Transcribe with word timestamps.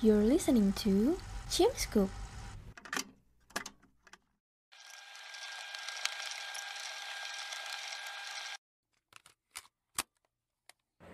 You're 0.00 0.22
listening 0.22 0.74
to 0.84 1.18
Chim 1.50 1.70
Scoop. 1.74 2.10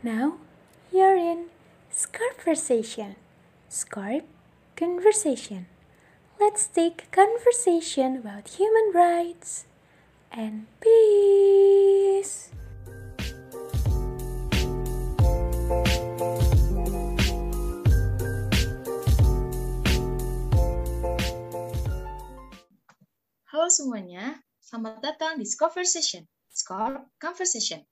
Now, 0.03 0.35
you're 0.92 1.17
in 1.17 1.47
Scarversation. 1.90 3.17
Scarp 3.71 4.24
Conversation. 4.76 5.64
Let's 6.38 6.66
take 6.66 7.04
a 7.04 7.16
conversation 7.16 8.19
about 8.19 8.48
human 8.60 8.92
rights 8.92 9.64
and 10.30 10.66
peace. 10.80 12.51
Halo 23.54 23.70
semuanya, 23.70 24.42
selamat 24.58 24.98
datang 24.98 25.38
di 25.38 25.46
Scarversation. 25.46 26.26
Scar 26.50 27.06
Conversation. 27.22 27.86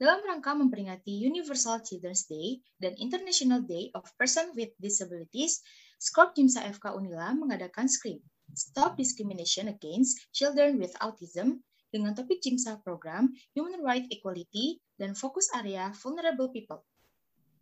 Dalam 0.00 0.24
rangka 0.24 0.56
memperingati 0.56 1.20
Universal 1.28 1.84
Children's 1.84 2.24
Day 2.24 2.64
dan 2.80 2.96
International 2.96 3.60
Day 3.60 3.92
of 3.92 4.08
Person 4.16 4.56
with 4.56 4.72
Disabilities, 4.80 5.60
Skop 6.00 6.32
Jimsa 6.32 6.64
FK 6.64 6.96
Unila 6.96 7.36
mengadakan 7.36 7.92
SCREAM, 7.92 8.24
Stop 8.56 8.96
Discrimination 8.96 9.68
Against 9.68 10.16
Children 10.32 10.80
with 10.80 10.96
Autism, 11.04 11.60
dengan 11.92 12.16
topik 12.16 12.40
Jimsa 12.40 12.80
program 12.80 13.36
Human 13.52 13.84
Rights 13.84 14.08
Equality 14.08 14.80
dan 14.96 15.12
fokus 15.12 15.52
area 15.52 15.92
Vulnerable 15.92 16.48
People. 16.48 16.88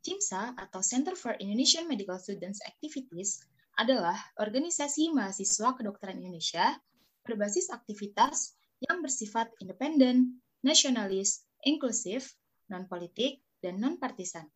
JIMSA 0.06 0.54
atau 0.54 0.86
Center 0.86 1.18
for 1.18 1.34
Indonesian 1.42 1.90
Medical 1.90 2.22
Students 2.22 2.62
Activities 2.62 3.42
adalah 3.74 4.14
organisasi 4.38 5.10
mahasiswa 5.10 5.74
kedokteran 5.74 6.22
Indonesia 6.22 6.78
berbasis 7.24 7.68
aktivitas 7.68 8.56
yang 8.80 9.04
bersifat 9.04 9.52
independen, 9.60 10.40
nasionalis, 10.64 11.44
inklusif, 11.64 12.32
non-politik, 12.72 13.44
dan 13.60 13.76
non-partisan. 13.76 14.48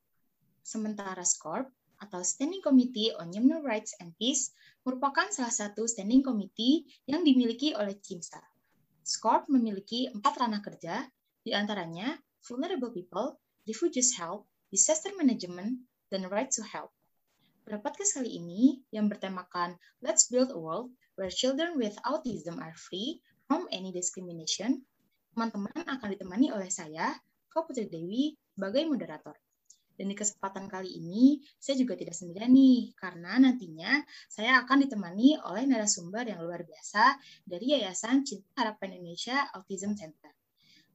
Sementara 0.64 1.20
SCORP 1.20 1.68
atau 2.00 2.24
Standing 2.24 2.64
Committee 2.64 3.12
on 3.20 3.30
Human 3.32 3.60
Rights 3.60 3.92
and 4.00 4.16
Peace 4.16 4.52
merupakan 4.84 5.28
salah 5.32 5.52
satu 5.52 5.84
standing 5.84 6.24
committee 6.24 6.88
yang 7.08 7.24
dimiliki 7.24 7.76
oleh 7.76 7.96
CIMSA. 8.00 8.40
SCORP 9.04 9.52
memiliki 9.52 10.08
empat 10.08 10.40
ranah 10.40 10.64
kerja, 10.64 11.04
di 11.44 11.52
antaranya 11.52 12.16
Vulnerable 12.48 12.92
People, 12.92 13.36
Refugees 13.68 14.16
Health, 14.16 14.48
Disaster 14.72 15.12
Management, 15.16 15.84
dan 16.08 16.24
Right 16.32 16.48
to 16.52 16.64
Health. 16.64 16.92
Pada 17.64 17.80
podcast 17.80 18.20
kali 18.20 18.36
ini 18.36 18.84
yang 18.92 19.08
bertemakan 19.08 19.80
Let's 20.04 20.28
Build 20.28 20.52
a 20.52 20.60
World 20.60 20.92
where 21.16 21.32
children 21.32 21.80
with 21.80 21.96
autism 22.04 22.60
are 22.60 22.76
free 22.76 23.24
from 23.48 23.64
any 23.72 23.88
discrimination, 23.88 24.84
teman-teman 25.32 25.72
akan 25.88 26.12
ditemani 26.12 26.52
oleh 26.52 26.68
saya, 26.68 27.16
Kau 27.48 27.64
Putri 27.64 27.88
Dewi, 27.88 28.36
sebagai 28.52 28.84
moderator. 28.84 29.32
Dan 29.96 30.12
di 30.12 30.16
kesempatan 30.18 30.68
kali 30.68 30.92
ini, 30.92 31.40
saya 31.56 31.80
juga 31.80 31.96
tidak 31.96 32.12
sendirian 32.12 32.52
nih, 32.52 32.92
karena 33.00 33.40
nantinya 33.40 33.96
saya 34.28 34.60
akan 34.60 34.84
ditemani 34.84 35.40
oleh 35.48 35.64
narasumber 35.64 36.28
yang 36.28 36.44
luar 36.44 36.68
biasa 36.68 37.16
dari 37.48 37.80
Yayasan 37.80 38.28
Cinta 38.28 38.60
Harapan 38.60 39.00
Indonesia 39.00 39.40
Autism 39.56 39.96
Center. 39.96 40.36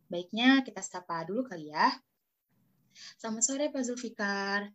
Baiknya, 0.05 0.61
kita 0.61 0.85
sapa 0.85 1.25
dulu 1.25 1.49
kali 1.49 1.73
ya. 1.73 1.89
Selamat 3.17 3.41
sore, 3.41 3.73
Pak 3.73 3.81
Zulfikar. 3.81 4.69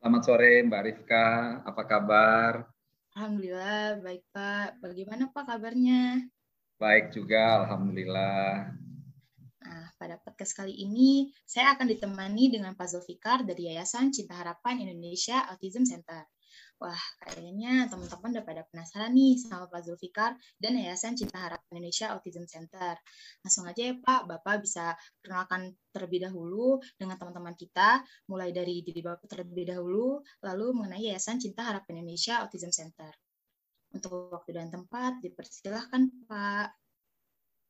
Selamat 0.00 0.24
sore, 0.24 0.64
Mbak 0.64 0.82
Rifka. 0.88 1.60
Apa 1.60 1.84
kabar? 1.84 2.64
Alhamdulillah, 3.12 4.00
baik 4.00 4.24
Pak. 4.32 4.80
Bagaimana 4.80 5.28
Pak 5.28 5.44
kabarnya? 5.44 6.24
Baik 6.80 7.12
juga, 7.12 7.60
Alhamdulillah. 7.60 8.72
Nah, 9.60 9.86
pada 10.00 10.16
podcast 10.24 10.56
kali 10.56 10.72
ini, 10.72 11.28
saya 11.44 11.76
akan 11.76 11.84
ditemani 11.84 12.48
dengan 12.48 12.72
Pak 12.72 12.96
Zulfikar 12.96 13.44
dari 13.44 13.68
Yayasan 13.68 14.08
Cinta 14.08 14.40
Harapan 14.40 14.88
Indonesia 14.88 15.44
Autism 15.52 15.84
Center. 15.84 16.24
Wah, 16.80 17.04
kayaknya 17.20 17.92
teman-teman 17.92 18.40
udah 18.40 18.44
pada 18.48 18.64
penasaran 18.64 19.12
nih 19.12 19.36
sama 19.36 19.68
Pak 19.68 19.84
Zulfikar 19.84 20.32
dan 20.56 20.80
Yayasan 20.80 21.12
Cinta 21.12 21.36
Harapan 21.36 21.76
Indonesia 21.76 22.08
Autism 22.08 22.48
Center. 22.48 22.96
Langsung 23.44 23.68
aja 23.68 23.84
ya 23.84 24.00
Pak, 24.00 24.24
Bapak 24.24 24.64
bisa 24.64 24.96
perkenalkan 25.20 25.76
terlebih 25.92 26.24
dahulu 26.24 26.80
dengan 26.96 27.20
teman-teman 27.20 27.52
kita, 27.52 28.00
mulai 28.32 28.56
dari 28.56 28.80
diri 28.80 29.04
Bapak 29.04 29.28
terlebih 29.28 29.76
dahulu, 29.76 30.24
lalu 30.40 30.66
mengenai 30.72 31.12
Yayasan 31.12 31.36
Cinta 31.36 31.68
Harapan 31.68 32.00
Indonesia 32.00 32.40
Autism 32.40 32.72
Center. 32.72 33.12
Untuk 33.92 34.32
waktu 34.32 34.56
dan 34.56 34.72
tempat, 34.72 35.20
dipersilahkan 35.20 36.08
Pak. 36.32 36.68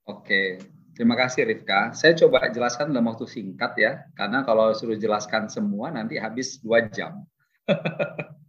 Oke, 0.07 0.63
terima 0.95 1.19
kasih 1.19 1.51
Rifka. 1.51 1.91
Saya 1.99 2.15
coba 2.15 2.47
jelaskan 2.47 2.95
dalam 2.95 3.11
waktu 3.11 3.27
singkat 3.27 3.75
ya, 3.75 4.07
karena 4.15 4.47
kalau 4.47 4.71
suruh 4.71 4.95
jelaskan 4.95 5.51
semua 5.51 5.91
nanti 5.91 6.15
habis 6.15 6.63
dua 6.63 6.87
jam. 6.95 7.27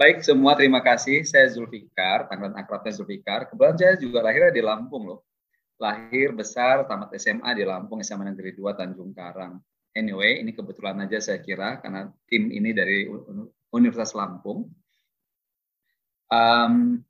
Baik 0.00 0.24
semua, 0.24 0.56
terima 0.56 0.80
kasih. 0.80 1.28
Saya 1.28 1.44
Zulfikar, 1.52 2.24
panggilan 2.24 2.56
akrabnya 2.56 2.88
Zulfikar. 2.88 3.52
Kebetulan 3.52 3.76
saya 3.76 3.94
juga 4.00 4.24
lahirnya 4.24 4.48
di 4.48 4.64
Lampung 4.64 5.04
loh. 5.04 5.28
Lahir 5.76 6.32
besar, 6.32 6.88
tamat 6.88 7.12
SMA 7.20 7.52
di 7.52 7.68
Lampung, 7.68 8.00
SMA 8.00 8.32
Negeri 8.32 8.56
2 8.56 8.80
Tanjung 8.80 9.12
Karang. 9.12 9.60
Anyway, 9.92 10.40
ini 10.40 10.56
kebetulan 10.56 11.04
aja 11.04 11.20
saya 11.20 11.44
kira 11.44 11.84
karena 11.84 12.08
tim 12.24 12.48
ini 12.48 12.72
dari 12.72 13.12
Universitas 13.76 14.16
Lampung. 14.16 14.72
Um, 16.32 17.04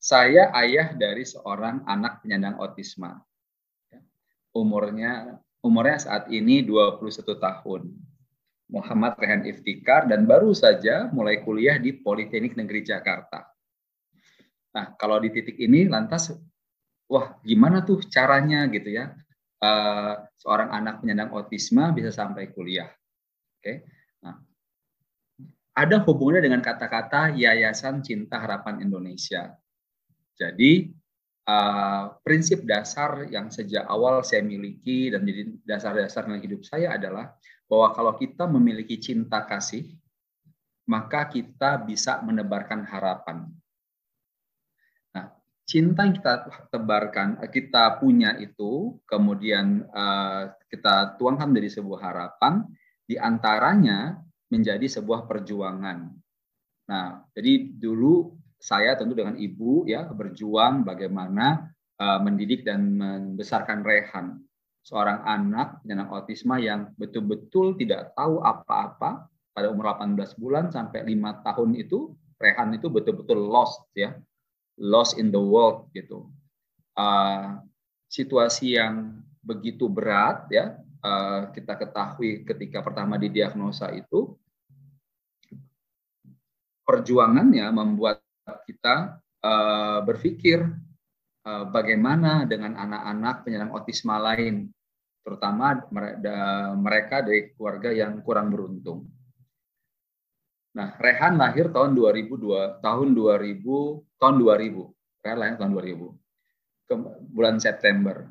saya 0.00 0.56
ayah 0.56 0.96
dari 0.96 1.28
seorang 1.28 1.84
anak 1.84 2.24
penyandang 2.24 2.56
autisma. 2.56 3.20
Umurnya 4.56 5.36
umurnya 5.60 6.00
saat 6.00 6.32
ini 6.32 6.64
21 6.64 7.36
tahun. 7.36 8.05
Muhammad 8.66 9.14
Rehan 9.18 9.46
Iftikar 9.46 10.10
dan 10.10 10.26
baru 10.26 10.50
saja 10.50 11.06
mulai 11.14 11.42
kuliah 11.46 11.78
di 11.78 11.94
Politeknik 11.94 12.58
Negeri 12.58 12.82
Jakarta. 12.82 13.46
Nah, 14.74 14.92
kalau 14.98 15.22
di 15.22 15.30
titik 15.30 15.56
ini 15.56 15.86
lantas 15.86 16.34
wah 17.06 17.38
gimana 17.46 17.86
tuh 17.86 18.02
caranya 18.10 18.66
gitu 18.66 18.90
ya 18.90 19.14
uh, 19.62 20.14
seorang 20.36 20.74
anak 20.74 21.00
penyandang 21.00 21.30
autisma 21.32 21.94
bisa 21.94 22.10
sampai 22.10 22.50
kuliah. 22.50 22.90
Oke. 22.90 23.62
Okay? 23.62 23.76
Nah, 24.26 24.36
ada 25.76 25.96
hubungannya 26.02 26.50
dengan 26.50 26.60
kata-kata 26.60 27.32
Yayasan 27.38 28.02
Cinta 28.02 28.42
Harapan 28.42 28.82
Indonesia. 28.82 29.54
Jadi 30.36 30.92
uh, 31.48 32.12
prinsip 32.20 32.66
dasar 32.68 33.24
yang 33.32 33.48
sejak 33.48 33.86
awal 33.88 34.20
saya 34.20 34.44
miliki 34.44 35.08
dan 35.08 35.24
jadi 35.24 35.56
dasar-dasar 35.64 36.28
dalam 36.28 36.42
hidup 36.42 36.60
saya 36.66 36.92
adalah 36.92 37.32
bahwa 37.66 37.94
kalau 37.94 38.12
kita 38.14 38.46
memiliki 38.46 38.98
cinta 38.98 39.42
kasih, 39.42 39.86
maka 40.86 41.26
kita 41.26 41.82
bisa 41.82 42.22
menebarkan 42.22 42.86
harapan. 42.86 43.50
Nah, 45.10 45.34
cinta 45.66 46.06
yang 46.06 46.14
kita 46.14 46.46
tebarkan, 46.70 47.42
kita 47.50 47.98
punya 47.98 48.38
itu, 48.38 49.02
kemudian 49.10 49.82
uh, 49.90 50.54
kita 50.70 51.18
tuangkan 51.18 51.50
menjadi 51.50 51.82
sebuah 51.82 52.00
harapan, 52.06 52.62
di 53.06 53.18
antaranya 53.18 54.18
menjadi 54.46 54.86
sebuah 54.86 55.26
perjuangan. 55.26 56.14
Nah, 56.86 57.26
jadi 57.34 57.66
dulu 57.74 58.30
saya 58.62 58.94
tentu 58.94 59.18
dengan 59.18 59.34
ibu 59.34 59.84
ya 59.90 60.06
berjuang 60.06 60.86
bagaimana 60.86 61.66
uh, 61.98 62.18
mendidik 62.22 62.62
dan 62.62 62.94
membesarkan 62.94 63.82
Rehan 63.82 64.38
seorang 64.86 65.26
anak 65.26 65.82
dengan 65.82 66.14
autisma 66.14 66.62
yang 66.62 66.94
betul-betul 66.94 67.74
tidak 67.74 68.14
tahu 68.14 68.38
apa-apa 68.38 69.26
pada 69.50 69.66
umur 69.66 69.98
18 69.98 70.38
bulan 70.38 70.70
sampai 70.70 71.02
lima 71.02 71.42
tahun 71.42 71.74
itu 71.74 72.14
Rehan 72.36 72.76
itu 72.76 72.92
betul-betul 72.92 73.40
lost 73.40 73.88
ya. 73.96 74.12
Lost 74.76 75.16
in 75.16 75.32
the 75.32 75.40
world 75.40 75.88
gitu. 75.96 76.28
Uh, 76.92 77.64
situasi 78.12 78.76
yang 78.76 79.24
begitu 79.40 79.88
berat 79.88 80.48
ya 80.52 80.76
uh, 81.04 81.48
kita 81.52 81.76
ketahui 81.76 82.44
ketika 82.44 82.80
pertama 82.80 83.16
didiagnosa 83.20 83.92
itu 83.92 84.36
perjuangannya 86.84 87.68
membuat 87.72 88.22
kita 88.64 89.20
uh, 89.42 90.00
berpikir 90.06 90.62
bagaimana 91.46 92.42
dengan 92.42 92.74
anak-anak 92.74 93.46
penyandang 93.46 93.70
autisma 93.70 94.18
lain 94.18 94.66
terutama 95.26 95.82
mereka 96.78 97.26
dari 97.26 97.50
keluarga 97.58 97.90
yang 97.90 98.22
kurang 98.22 98.54
beruntung. 98.54 99.10
Nah, 100.78 100.94
Rehan 101.02 101.34
lahir 101.34 101.74
tahun 101.74 101.98
2002, 101.98 102.78
tahun 102.78 103.08
2000, 103.10 104.22
tahun 104.22 104.34
2000. 104.38 105.26
Rehan 105.26 105.38
lahir 105.42 105.56
tahun 105.58 105.72
2000. 105.74 106.14
Ke 106.86 106.94
bulan 107.34 107.58
September. 107.58 108.30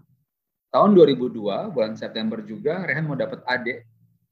Tahun 0.72 0.92
2002, 0.96 1.76
bulan 1.76 2.00
September 2.00 2.40
juga 2.48 2.88
Rehan 2.88 3.04
mau 3.04 3.20
dapat 3.20 3.44
adik 3.44 3.84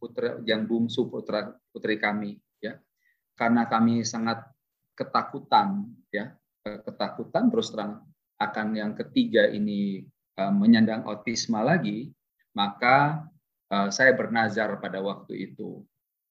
putra 0.04 0.36
yang 0.44 0.68
bungsu 0.68 1.07
putra 1.07 1.56
putri 1.71 1.95
kami 1.95 2.36
ya. 2.60 2.75
karena 3.39 3.63
kami 3.71 4.04
sangat 4.04 4.44
ketakutan 5.00 5.88
ya 6.12 6.36
ketakutan 6.60 7.48
terus 7.48 7.71
terang 7.71 8.04
akan 8.36 8.68
yang 8.75 8.92
ketiga 9.00 9.48
ini 9.48 10.04
uh, 10.36 10.51
menyandang 10.51 11.07
autisma 11.07 11.63
lagi 11.63 12.12
maka 12.54 13.28
uh, 13.74 13.90
saya 13.90 14.14
bernazar 14.14 14.78
pada 14.78 15.02
waktu 15.02 15.52
itu 15.52 15.82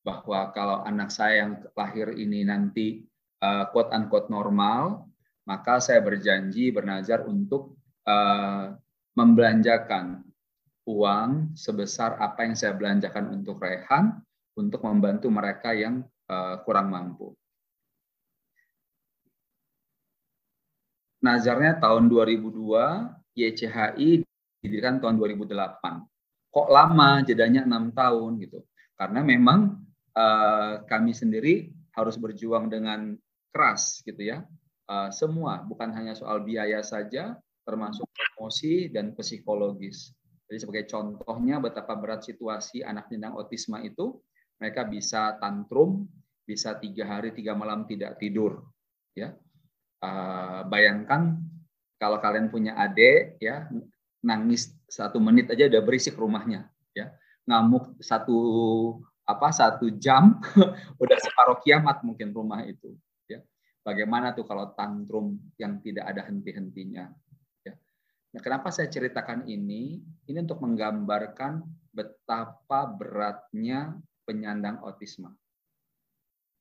bahwa 0.03 0.51
kalau 0.51 0.83
anak 0.83 1.15
saya 1.15 1.47
yang 1.47 1.63
lahir 1.79 2.11
ini 2.15 2.43
nanti 2.43 3.07
uh, 3.43 3.71
quote 3.71 3.95
unquote 3.95 4.31
normal 4.31 5.07
maka 5.47 5.83
saya 5.83 5.99
berjanji 6.03 6.71
bernazar 6.71 7.27
untuk 7.27 7.75
uh, 8.07 8.75
membelanjakan 9.19 10.23
uang 10.87 11.55
sebesar 11.55 12.19
apa 12.19 12.47
yang 12.47 12.55
saya 12.59 12.75
belanjakan 12.75 13.31
untuk 13.31 13.63
Rehan 13.63 14.19
untuk 14.59 14.83
membantu 14.83 15.31
mereka 15.31 15.75
yang 15.75 16.03
uh, 16.31 16.59
kurang 16.67 16.91
mampu. 16.91 17.35
Nazarnya 21.23 21.79
tahun 21.79 22.11
2002, 22.11 23.39
YCHI 23.39 24.27
didirikan 24.59 24.99
tahun 24.99 25.23
2008. 25.23 26.12
Kok 26.53 26.69
lama 26.69 27.25
jedanya 27.25 27.65
enam 27.65 27.89
tahun 27.97 28.37
gitu? 28.45 28.61
Karena 28.93 29.25
memang 29.25 29.81
uh, 30.13 30.85
kami 30.85 31.17
sendiri 31.17 31.73
harus 31.97 32.21
berjuang 32.21 32.69
dengan 32.69 33.17
keras 33.49 34.05
gitu 34.05 34.21
ya. 34.21 34.45
Uh, 34.85 35.09
semua 35.09 35.65
bukan 35.65 35.89
hanya 35.97 36.13
soal 36.13 36.45
biaya 36.45 36.85
saja, 36.85 37.41
termasuk 37.65 38.05
emosi 38.37 38.93
dan 38.93 39.17
psikologis. 39.17 40.13
Jadi 40.45 40.59
sebagai 40.61 40.85
contohnya 40.93 41.57
betapa 41.57 41.97
berat 41.97 42.21
situasi 42.29 42.85
anak 42.85 43.09
penyandang 43.09 43.41
autisma 43.41 43.81
itu, 43.81 44.21
mereka 44.61 44.85
bisa 44.85 45.41
tantrum, 45.41 46.05
bisa 46.45 46.77
tiga 46.77 47.09
hari 47.09 47.33
tiga 47.33 47.57
malam 47.57 47.89
tidak 47.89 48.21
tidur, 48.21 48.61
ya. 49.17 49.33
Uh, 50.05 50.69
bayangkan 50.69 51.41
kalau 51.97 52.21
kalian 52.21 52.53
punya 52.53 52.77
adik, 52.77 53.41
ya 53.41 53.71
nangis 54.27 54.75
satu 54.93 55.17
menit 55.17 55.49
aja 55.49 55.73
udah 55.73 55.81
berisik 55.81 56.21
rumahnya, 56.21 56.69
ya 56.93 57.17
ngamuk 57.49 57.97
satu 58.05 58.37
apa 59.25 59.49
satu 59.49 59.89
jam 59.97 60.37
udah 61.03 61.17
separuh 61.17 61.57
kiamat 61.65 62.05
mungkin 62.05 62.37
rumah 62.37 62.61
itu, 62.69 62.93
ya. 63.25 63.41
Bagaimana 63.81 64.37
tuh 64.37 64.45
kalau 64.45 64.77
tantrum 64.77 65.41
yang 65.57 65.81
tidak 65.81 66.13
ada 66.13 66.29
henti-hentinya? 66.29 67.09
Ya. 67.65 67.75
Nah, 68.37 68.41
kenapa 68.45 68.69
saya 68.69 68.93
ceritakan 68.93 69.49
ini? 69.49 69.99
Ini 70.29 70.45
untuk 70.45 70.61
menggambarkan 70.61 71.65
betapa 71.91 72.87
beratnya 72.87 73.97
penyandang 74.23 74.79
autisma. 74.85 75.35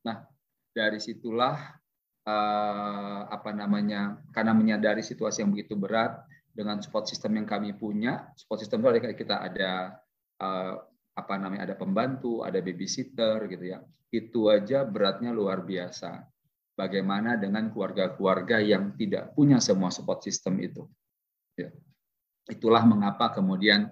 Nah, 0.01 0.25
dari 0.74 0.98
situlah 0.98 1.78
uh, 2.25 3.22
apa 3.30 3.51
namanya 3.54 4.18
karena 4.33 4.57
menyadari 4.57 5.06
situasi 5.06 5.45
yang 5.45 5.54
begitu 5.54 5.78
berat 5.78 6.25
dengan 6.51 6.83
support 6.83 7.07
system 7.07 7.39
yang 7.39 7.48
kami 7.48 7.71
punya, 7.75 8.27
support 8.36 8.59
system 8.59 8.83
itu 8.83 9.15
kita 9.15 9.39
ada 9.39 9.95
uh, 10.44 10.75
apa 11.15 11.33
namanya 11.39 11.71
ada 11.71 11.75
pembantu, 11.80 12.44
ada 12.44 12.59
babysitter 12.59 13.48
gitu 13.48 13.65
ya. 13.75 13.80
Itu 14.12 14.51
aja 14.51 14.83
beratnya 14.83 15.31
luar 15.31 15.63
biasa. 15.63 16.27
Bagaimana 16.75 17.36
dengan 17.36 17.71
keluarga-keluarga 17.71 18.59
yang 18.59 18.95
tidak 18.95 19.36
punya 19.36 19.59
semua 19.59 19.92
support 19.92 20.24
system 20.24 20.59
itu? 20.59 20.88
Ya. 21.56 21.71
Itulah 22.48 22.83
mengapa 22.83 23.31
kemudian 23.31 23.92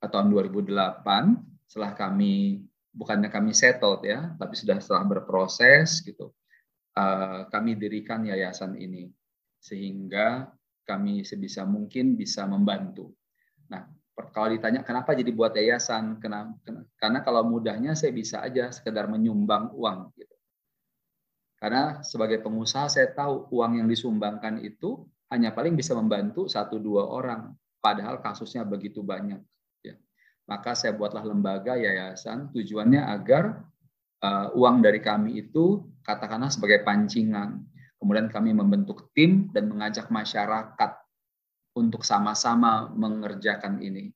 tahun 0.00 0.28
2008 0.32 1.04
setelah 1.68 1.92
kami 1.96 2.64
bukannya 2.94 3.28
kami 3.32 3.56
settled 3.56 4.04
ya, 4.04 4.32
tapi 4.36 4.54
sudah 4.54 4.78
setelah 4.78 5.04
berproses 5.04 6.04
gitu, 6.04 6.30
uh, 6.94 7.48
kami 7.50 7.74
dirikan 7.74 8.22
yayasan 8.22 8.78
ini 8.78 9.10
sehingga 9.58 10.52
kami 10.84 11.24
sebisa 11.24 11.64
mungkin 11.64 12.14
bisa 12.14 12.44
membantu. 12.44 13.12
Nah, 13.68 13.88
kalau 14.30 14.52
ditanya 14.52 14.86
kenapa 14.86 15.16
jadi 15.16 15.32
buat 15.34 15.56
yayasan, 15.56 16.22
kenapa, 16.22 16.54
karena 17.00 17.24
kalau 17.24 17.42
mudahnya 17.48 17.96
saya 17.98 18.14
bisa 18.14 18.44
aja 18.44 18.70
sekedar 18.70 19.10
menyumbang 19.10 19.72
uang 19.74 20.12
gitu. 20.14 20.36
Karena 21.58 22.04
sebagai 22.04 22.44
pengusaha 22.44 22.92
saya 22.92 23.08
tahu 23.10 23.48
uang 23.50 23.80
yang 23.80 23.88
disumbangkan 23.88 24.60
itu 24.60 25.08
hanya 25.32 25.50
paling 25.56 25.74
bisa 25.74 25.96
membantu 25.96 26.46
satu 26.46 26.76
dua 26.76 27.08
orang, 27.08 27.56
padahal 27.80 28.20
kasusnya 28.20 28.62
begitu 28.62 29.00
banyak. 29.00 29.40
Maka 30.44 30.76
saya 30.76 30.92
buatlah 30.92 31.24
lembaga 31.24 31.72
yayasan 31.72 32.52
tujuannya 32.52 33.00
agar 33.00 33.64
uh, 34.20 34.52
uang 34.52 34.84
dari 34.84 35.00
kami 35.00 35.40
itu 35.40 35.88
katakanlah 36.04 36.52
sebagai 36.52 36.84
pancingan. 36.84 37.64
Kemudian 38.04 38.28
kami 38.28 38.52
membentuk 38.52 39.16
tim 39.16 39.48
dan 39.48 39.72
mengajak 39.72 40.12
masyarakat 40.12 40.92
untuk 41.72 42.04
sama-sama 42.04 42.92
mengerjakan 42.92 43.80
ini. 43.80 44.12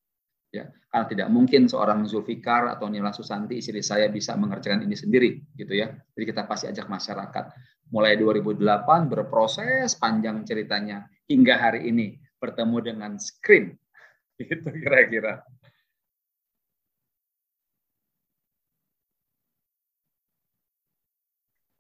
Ya, 0.53 0.69
karena 0.93 1.09
tidak 1.09 1.29
mungkin 1.33 1.73
seorang 1.73 2.05
Zulfikar 2.05 2.69
atau 2.69 2.93
Nila 2.93 3.17
Susanti 3.17 3.57
istri 3.57 3.81
saya 3.81 4.13
bisa 4.13 4.37
mengerjakan 4.37 4.85
ini 4.85 4.93
sendiri, 4.93 5.41
gitu 5.57 5.73
ya. 5.73 5.89
Jadi 6.13 6.25
kita 6.29 6.45
pasti 6.45 6.69
ajak 6.69 6.85
masyarakat. 6.85 7.45
Mulai 7.89 8.21
2008 8.21 9.09
berproses 9.09 9.97
panjang 9.97 10.45
ceritanya 10.45 11.09
hingga 11.25 11.57
hari 11.57 11.89
ini 11.89 12.21
bertemu 12.37 12.77
dengan 12.85 13.17
screen, 13.17 13.73
gitu 14.41 14.69
kira-kira. 14.69 15.49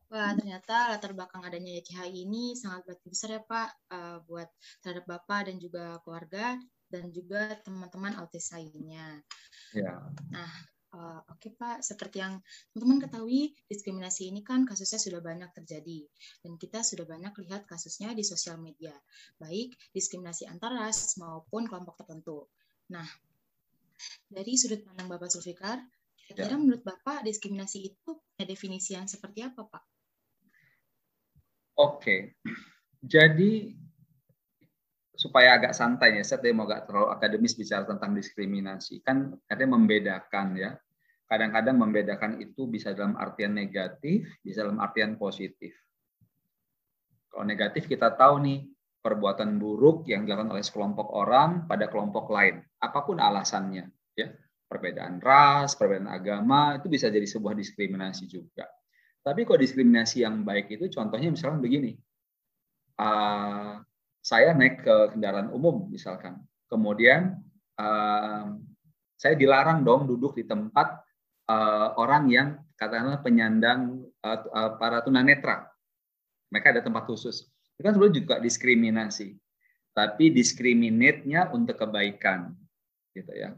Wah, 0.08 0.32
ternyata 0.32 0.88
latar 0.88 1.12
belakang 1.12 1.44
adanya 1.44 1.76
YCHI 1.84 2.24
ini 2.24 2.56
sangat 2.56 2.88
berarti 2.88 3.06
besar 3.12 3.28
ya 3.36 3.42
Pak 3.44 3.68
uh, 3.92 4.16
buat 4.24 4.48
terhadap 4.80 5.04
Bapak 5.04 5.52
dan 5.52 5.60
juga 5.60 6.00
keluarga 6.00 6.56
dan 6.88 7.12
juga 7.12 7.52
teman-teman 7.60 8.16
autis 8.16 8.48
lainnya. 8.56 9.20
Ya. 9.76 10.00
Nah, 10.32 10.52
uh, 10.96 11.20
oke 11.28 11.36
okay, 11.36 11.52
Pak, 11.52 11.84
seperti 11.84 12.24
yang 12.24 12.40
teman-teman 12.72 13.04
ketahui, 13.04 13.52
diskriminasi 13.68 14.32
ini 14.32 14.40
kan 14.40 14.64
kasusnya 14.64 14.96
sudah 14.96 15.20
banyak 15.20 15.52
terjadi 15.52 16.08
dan 16.40 16.56
kita 16.56 16.80
sudah 16.80 17.04
banyak 17.04 17.36
lihat 17.44 17.68
kasusnya 17.68 18.16
di 18.16 18.24
sosial 18.24 18.56
media, 18.56 18.96
baik 19.36 19.76
diskriminasi 19.92 20.48
antar 20.48 20.72
ras 20.72 21.20
maupun 21.20 21.68
kelompok 21.68 22.00
tertentu. 22.00 22.48
Nah, 22.96 23.04
dari 24.32 24.56
sudut 24.56 24.80
pandang 24.88 25.12
Bapak 25.12 25.28
Zulfikar, 25.28 25.84
kira-kira 26.16 26.56
ya. 26.56 26.60
menurut 26.60 26.80
Bapak 26.80 27.28
diskriminasi 27.28 27.92
itu 27.92 28.16
punya 28.16 28.44
definisi 28.48 28.96
yang 28.96 29.04
seperti 29.04 29.44
apa, 29.44 29.68
Pak? 29.68 29.97
Oke, 31.78 32.34
jadi 32.98 33.70
supaya 35.14 35.58
agak 35.58 35.74
santai 35.74 36.18
ya, 36.18 36.26
saya 36.26 36.50
mau 36.50 36.66
agak 36.66 36.90
terlalu 36.90 37.08
akademis 37.14 37.54
bicara 37.54 37.86
tentang 37.86 38.18
diskriminasi. 38.18 39.02
Kan 39.06 39.38
katanya 39.46 39.78
membedakan 39.78 40.58
ya. 40.58 40.74
Kadang-kadang 41.28 41.76
membedakan 41.76 42.32
itu 42.40 42.66
bisa 42.66 42.96
dalam 42.96 43.14
artian 43.14 43.52
negatif, 43.52 44.26
bisa 44.40 44.64
dalam 44.64 44.80
artian 44.80 45.20
positif. 45.20 45.76
Kalau 47.28 47.44
negatif 47.44 47.84
kita 47.84 48.16
tahu 48.16 48.40
nih, 48.42 48.64
perbuatan 48.98 49.60
buruk 49.60 50.08
yang 50.08 50.24
dilakukan 50.24 50.56
oleh 50.56 50.64
sekelompok 50.64 51.14
orang 51.14 51.68
pada 51.68 51.86
kelompok 51.92 52.32
lain, 52.32 52.64
apa 52.80 53.04
pun 53.04 53.20
alasannya, 53.20 53.86
ya 54.16 54.32
perbedaan 54.68 55.20
ras, 55.20 55.76
perbedaan 55.76 56.12
agama 56.12 56.76
itu 56.76 56.92
bisa 56.92 57.08
jadi 57.08 57.24
sebuah 57.24 57.56
diskriminasi 57.56 58.28
juga. 58.28 58.68
Tapi 59.28 59.44
kalau 59.44 59.60
diskriminasi 59.60 60.24
yang 60.24 60.40
baik 60.40 60.72
itu 60.72 60.88
contohnya 60.88 61.28
misalkan 61.28 61.60
begini, 61.60 62.00
uh, 62.96 63.76
saya 64.24 64.56
naik 64.56 64.88
ke 64.88 65.12
kendaraan 65.12 65.52
umum 65.52 65.84
misalkan, 65.92 66.40
kemudian 66.72 67.36
uh, 67.76 68.56
saya 69.20 69.34
dilarang 69.36 69.84
dong 69.84 70.08
duduk 70.08 70.32
di 70.32 70.48
tempat 70.48 71.04
uh, 71.44 71.92
orang 72.00 72.24
yang 72.32 72.48
katakanlah 72.80 73.20
penyandang 73.20 74.00
uh, 74.24 74.72
para 74.80 75.04
tunanetra. 75.04 75.68
Mereka 76.48 76.72
ada 76.72 76.80
tempat 76.80 77.04
khusus. 77.04 77.44
Itu 77.76 77.84
kan 77.84 77.92
sebenarnya 77.92 78.16
juga 78.24 78.34
diskriminasi. 78.40 79.36
Tapi 79.92 80.32
diskriminatnya 80.32 81.52
untuk 81.52 81.76
kebaikan, 81.84 82.56
gitu 83.12 83.28
ya. 83.36 83.52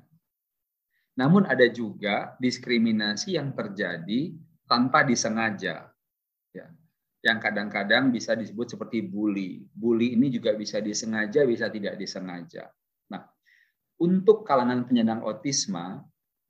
Namun 1.15 1.47
ada 1.47 1.69
juga 1.71 2.35
diskriminasi 2.43 3.39
yang 3.39 3.55
terjadi 3.55 4.35
tanpa 4.71 5.03
disengaja. 5.03 5.91
Ya. 6.55 6.67
Yang 7.27 7.39
kadang-kadang 7.51 8.15
bisa 8.15 8.39
disebut 8.39 8.79
seperti 8.79 9.03
bully. 9.03 9.67
Bully 9.75 10.15
ini 10.15 10.31
juga 10.31 10.55
bisa 10.55 10.79
disengaja, 10.79 11.43
bisa 11.43 11.67
tidak 11.67 11.99
disengaja. 11.99 12.71
Nah, 13.11 13.27
untuk 13.99 14.47
kalangan 14.47 14.87
penyandang 14.87 15.27
autisma, 15.27 16.01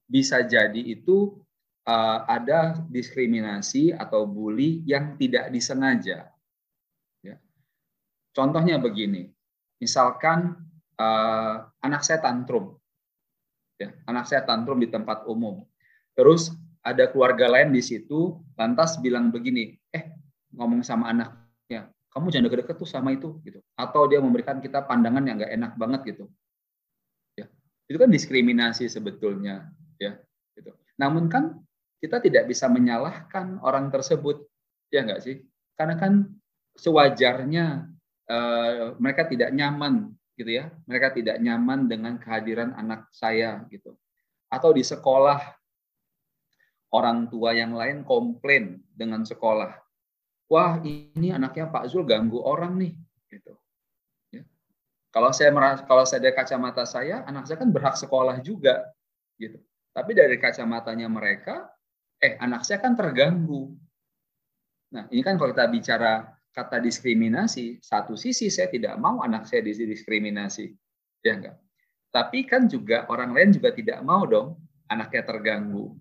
bisa 0.05 0.45
jadi 0.45 0.79
itu 0.79 1.41
uh, 1.89 2.19
ada 2.29 2.79
diskriminasi 2.87 3.97
atau 3.97 4.29
bully 4.29 4.85
yang 4.87 5.17
tidak 5.19 5.51
disengaja. 5.51 6.31
Ya. 7.25 7.37
Contohnya 8.31 8.79
begini, 8.79 9.27
misalkan 9.83 10.55
uh, 11.01 11.67
anak 11.83 12.07
saya 12.07 12.23
tantrum, 12.23 12.79
ya, 13.75 13.91
anak 14.07 14.31
saya 14.31 14.47
tantrum 14.47 14.79
di 14.79 14.87
tempat 14.87 15.27
umum, 15.27 15.67
terus 16.15 16.55
ada 16.81 17.05
keluarga 17.13 17.45
lain 17.49 17.77
di 17.77 17.85
situ, 17.85 18.41
lantas 18.57 18.97
bilang 19.01 19.29
begini, 19.29 19.77
ngomong 20.57 20.81
sama 20.81 21.13
anaknya, 21.13 21.93
kamu 22.11 22.27
jangan 22.33 22.45
deket-deket 22.49 22.77
tuh 22.81 22.89
sama 22.89 23.13
itu 23.13 23.37
gitu. 23.45 23.61
Atau 23.77 24.09
dia 24.09 24.19
memberikan 24.19 24.59
kita 24.59 24.83
pandangan 24.89 25.23
yang 25.29 25.37
nggak 25.37 25.53
enak 25.53 25.73
banget 25.77 26.01
gitu. 26.17 26.25
Ya. 27.37 27.47
Itu 27.85 28.01
kan 28.01 28.09
diskriminasi 28.09 28.89
sebetulnya, 28.89 29.69
ya. 30.01 30.17
Gitu. 30.57 30.73
Namun 30.97 31.29
kan 31.29 31.61
kita 32.01 32.19
tidak 32.25 32.49
bisa 32.49 32.65
menyalahkan 32.67 33.61
orang 33.61 33.93
tersebut, 33.93 34.49
ya 34.89 35.05
nggak 35.05 35.21
sih? 35.21 35.45
Karena 35.77 36.01
kan 36.01 36.33
sewajarnya 36.81 37.93
uh, 38.25 38.97
mereka 38.97 39.29
tidak 39.29 39.53
nyaman 39.53 40.17
gitu 40.41 40.49
ya. 40.49 40.73
Mereka 40.89 41.13
tidak 41.13 41.37
nyaman 41.45 41.93
dengan 41.93 42.17
kehadiran 42.17 42.73
anak 42.73 43.13
saya 43.13 43.69
gitu. 43.69 43.93
Atau 44.49 44.73
di 44.73 44.81
sekolah 44.81 45.60
orang 46.91 47.31
tua 47.31 47.55
yang 47.55 47.75
lain 47.75 48.03
komplain 48.03 48.83
dengan 48.91 49.23
sekolah. 49.23 49.75
Wah, 50.51 50.83
ini 50.83 51.31
anaknya 51.31 51.71
Pak 51.71 51.87
Zul 51.87 52.03
ganggu 52.03 52.43
orang 52.43 52.75
nih 52.75 52.93
gitu. 53.31 53.55
Ya. 54.35 54.43
Kalau 55.15 55.31
saya 55.31 55.55
merasa, 55.55 55.87
kalau 55.87 56.03
saya 56.03 56.19
dari 56.27 56.35
kacamata 56.35 56.83
saya, 56.83 57.23
anak 57.23 57.47
saya 57.47 57.63
kan 57.63 57.71
berhak 57.71 57.95
sekolah 57.95 58.43
juga 58.43 58.83
gitu. 59.39 59.63
Tapi 59.95 60.11
dari 60.15 60.35
kacamatanya 60.43 61.07
mereka, 61.07 61.71
eh 62.19 62.35
anak 62.43 62.67
saya 62.67 62.83
kan 62.83 62.99
terganggu. 62.99 63.75
Nah, 64.91 65.07
ini 65.15 65.23
kan 65.23 65.39
kalau 65.39 65.55
kita 65.55 65.71
bicara 65.71 66.35
kata 66.51 66.83
diskriminasi, 66.83 67.79
satu 67.79 68.19
sisi 68.19 68.51
saya 68.51 68.67
tidak 68.67 68.99
mau 68.99 69.23
anak 69.23 69.47
saya 69.47 69.63
didiskriminasi, 69.63 70.75
ya 71.23 71.39
enggak. 71.39 71.57
Tapi 72.11 72.43
kan 72.43 72.67
juga 72.67 73.07
orang 73.07 73.31
lain 73.31 73.55
juga 73.55 73.71
tidak 73.71 74.03
mau 74.03 74.27
dong 74.27 74.59
anaknya 74.91 75.23
terganggu. 75.23 75.95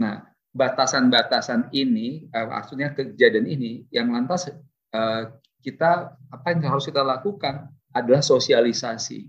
Nah, 0.00 0.26
batasan-batasan 0.54 1.70
ini, 1.74 2.30
uh, 2.30 2.46
maksudnya 2.50 2.94
kejadian 2.94 3.46
ini, 3.46 3.72
yang 3.90 4.14
lantas 4.14 4.50
uh, 4.94 5.22
kita 5.62 6.14
apa 6.30 6.46
yang 6.54 6.70
harus 6.70 6.86
kita 6.86 7.02
lakukan 7.02 7.70
adalah 7.94 8.22
sosialisasi, 8.22 9.26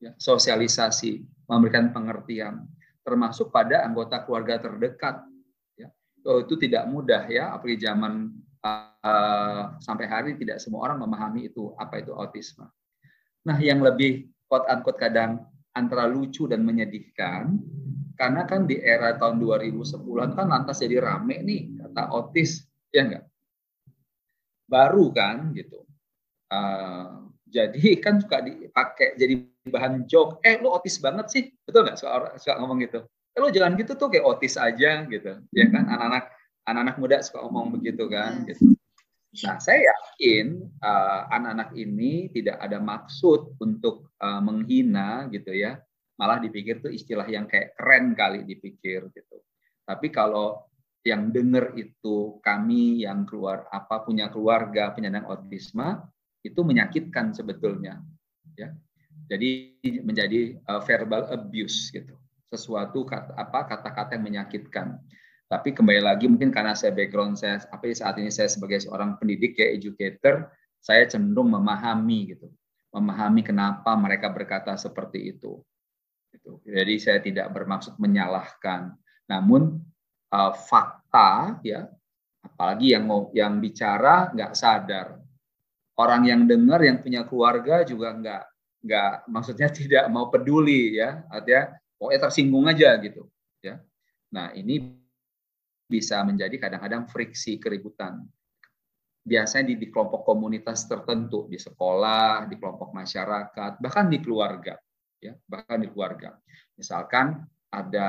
ya, 0.00 0.12
sosialisasi, 0.16 1.24
memberikan 1.48 1.92
pengertian, 1.92 2.64
termasuk 3.04 3.52
pada 3.52 3.84
anggota 3.84 4.24
keluarga 4.24 4.60
terdekat. 4.60 5.24
Ya. 5.76 5.88
Oh, 6.24 6.40
itu 6.40 6.56
tidak 6.56 6.88
mudah 6.88 7.28
ya, 7.28 7.52
apalagi 7.52 7.84
zaman 7.84 8.32
uh, 8.64 9.62
sampai 9.82 10.06
hari 10.08 10.30
tidak 10.40 10.62
semua 10.62 10.88
orang 10.88 11.04
memahami 11.04 11.52
itu 11.52 11.76
apa 11.76 12.00
itu 12.00 12.14
autisme. 12.16 12.64
Nah, 13.42 13.58
yang 13.58 13.82
lebih 13.82 14.30
quote 14.46 14.68
unquote 14.70 15.00
kadang 15.00 15.42
antara 15.74 16.06
lucu 16.06 16.46
dan 16.46 16.62
menyedihkan 16.62 17.58
karena 18.14 18.42
kan 18.44 18.68
di 18.68 18.78
era 18.78 19.16
tahun 19.16 19.40
2010-an 19.40 20.36
kan 20.36 20.46
lantas 20.48 20.80
jadi 20.80 21.02
rame 21.02 21.42
nih 21.42 21.60
kata 21.80 22.02
autis 22.12 22.64
ya 22.92 23.08
enggak? 23.08 23.24
Baru 24.68 25.12
kan 25.12 25.52
gitu. 25.52 25.84
Uh, 26.52 27.32
jadi 27.52 28.00
kan 28.00 28.20
suka 28.20 28.40
dipakai 28.40 29.16
jadi 29.20 29.44
bahan 29.68 30.08
joke. 30.08 30.40
Eh 30.40 30.56
lu 30.60 30.72
autis 30.72 30.96
banget 30.96 31.26
sih? 31.28 31.44
Betul 31.64 31.84
nggak 31.88 31.98
suka, 32.00 32.36
suka 32.40 32.54
ngomong 32.60 32.80
gitu? 32.84 33.04
Eh 33.36 33.40
lu 33.40 33.52
jangan 33.52 33.76
gitu 33.76 33.92
tuh 33.96 34.08
kayak 34.08 34.24
autis 34.24 34.56
aja 34.56 35.04
gitu. 35.04 35.32
Ya 35.52 35.66
kan? 35.68 35.84
Anak-anak 35.88 36.24
anak-anak 36.64 36.96
muda 36.96 37.16
suka 37.20 37.42
ngomong 37.44 37.76
begitu 37.76 38.08
kan 38.08 38.46
iya. 38.46 38.54
gitu. 38.54 38.72
Nah, 39.32 39.56
saya 39.56 39.80
yakin 39.80 40.60
uh, 40.84 41.24
anak-anak 41.32 41.72
ini 41.72 42.28
tidak 42.36 42.60
ada 42.60 42.76
maksud 42.76 43.56
untuk 43.64 44.12
uh, 44.20 44.44
menghina 44.44 45.24
gitu 45.32 45.56
ya. 45.56 45.80
Malah 46.22 46.38
dipikir 46.38 46.78
tuh 46.78 46.94
istilah 46.94 47.26
yang 47.26 47.50
kayak 47.50 47.74
keren 47.74 48.14
kali 48.14 48.46
dipikir 48.46 49.10
gitu. 49.10 49.42
Tapi 49.82 50.06
kalau 50.14 50.70
yang 51.02 51.34
dengar 51.34 51.74
itu 51.74 52.38
kami 52.38 53.02
yang 53.02 53.26
keluar 53.26 53.66
apa 53.74 54.06
punya 54.06 54.30
keluarga 54.30 54.94
penyandang 54.94 55.26
autisme 55.26 55.98
itu 56.46 56.62
menyakitkan 56.62 57.34
sebetulnya 57.34 57.98
ya. 58.54 58.70
Jadi 59.26 59.74
menjadi 60.06 60.62
uh, 60.70 60.78
verbal 60.82 61.26
abuse 61.34 61.90
gitu. 61.90 62.14
Sesuatu 62.46 63.02
kata 63.02 63.34
apa 63.34 63.66
kata-kata 63.66 64.14
yang 64.14 64.24
menyakitkan. 64.30 65.02
Tapi 65.50 65.74
kembali 65.74 66.00
lagi 66.06 66.30
mungkin 66.30 66.54
karena 66.54 66.72
saya 66.72 66.94
background 66.94 67.36
saya 67.36 67.60
apa 67.66 67.90
saat 67.92 68.16
ini 68.22 68.30
saya 68.30 68.46
sebagai 68.48 68.78
seorang 68.80 69.18
pendidik 69.18 69.58
ya 69.58 69.74
educator, 69.74 70.48
saya 70.78 71.04
cenderung 71.10 71.50
memahami 71.50 72.36
gitu. 72.36 72.46
Memahami 72.92 73.42
kenapa 73.42 73.96
mereka 73.98 74.30
berkata 74.30 74.76
seperti 74.78 75.34
itu. 75.34 75.58
Gitu. 76.32 76.58
Jadi 76.64 76.94
saya 76.98 77.18
tidak 77.20 77.52
bermaksud 77.52 78.00
menyalahkan. 78.00 78.96
Namun 79.28 79.78
uh, 80.32 80.52
fakta 80.56 81.60
ya 81.62 81.86
apalagi 82.42 82.96
yang 82.96 83.04
mau 83.06 83.28
yang 83.36 83.60
bicara 83.60 84.32
nggak 84.32 84.52
sadar. 84.56 85.20
Orang 86.00 86.24
yang 86.24 86.48
dengar 86.48 86.80
yang 86.80 87.04
punya 87.04 87.28
keluarga 87.28 87.84
juga 87.84 88.16
nggak 88.16 88.42
nggak 88.82 89.12
maksudnya 89.30 89.68
tidak 89.78 90.04
mau 90.10 90.32
peduli 90.32 90.98
ya 90.98 91.22
artinya 91.30 91.76
pokoknya 92.00 92.20
tersinggung 92.26 92.66
aja 92.66 92.98
gitu 92.98 93.30
ya 93.62 93.78
nah 94.34 94.50
ini 94.58 95.02
bisa 95.92 96.24
menjadi 96.24 96.56
kadang-kadang 96.56 97.04
friksi 97.04 97.60
keributan. 97.60 98.24
Biasanya 99.22 99.68
di, 99.68 99.74
di 99.76 99.86
kelompok 99.92 100.24
komunitas 100.24 100.88
tertentu, 100.88 101.46
di 101.52 101.60
sekolah, 101.60 102.48
di 102.48 102.56
kelompok 102.56 102.96
masyarakat, 102.96 103.78
bahkan 103.78 104.08
di 104.08 104.18
keluarga, 104.24 104.80
ya, 105.22 105.38
bahkan 105.46 105.78
di 105.78 105.88
keluarga. 105.88 106.34
Misalkan 106.74 107.46
ada 107.70 108.08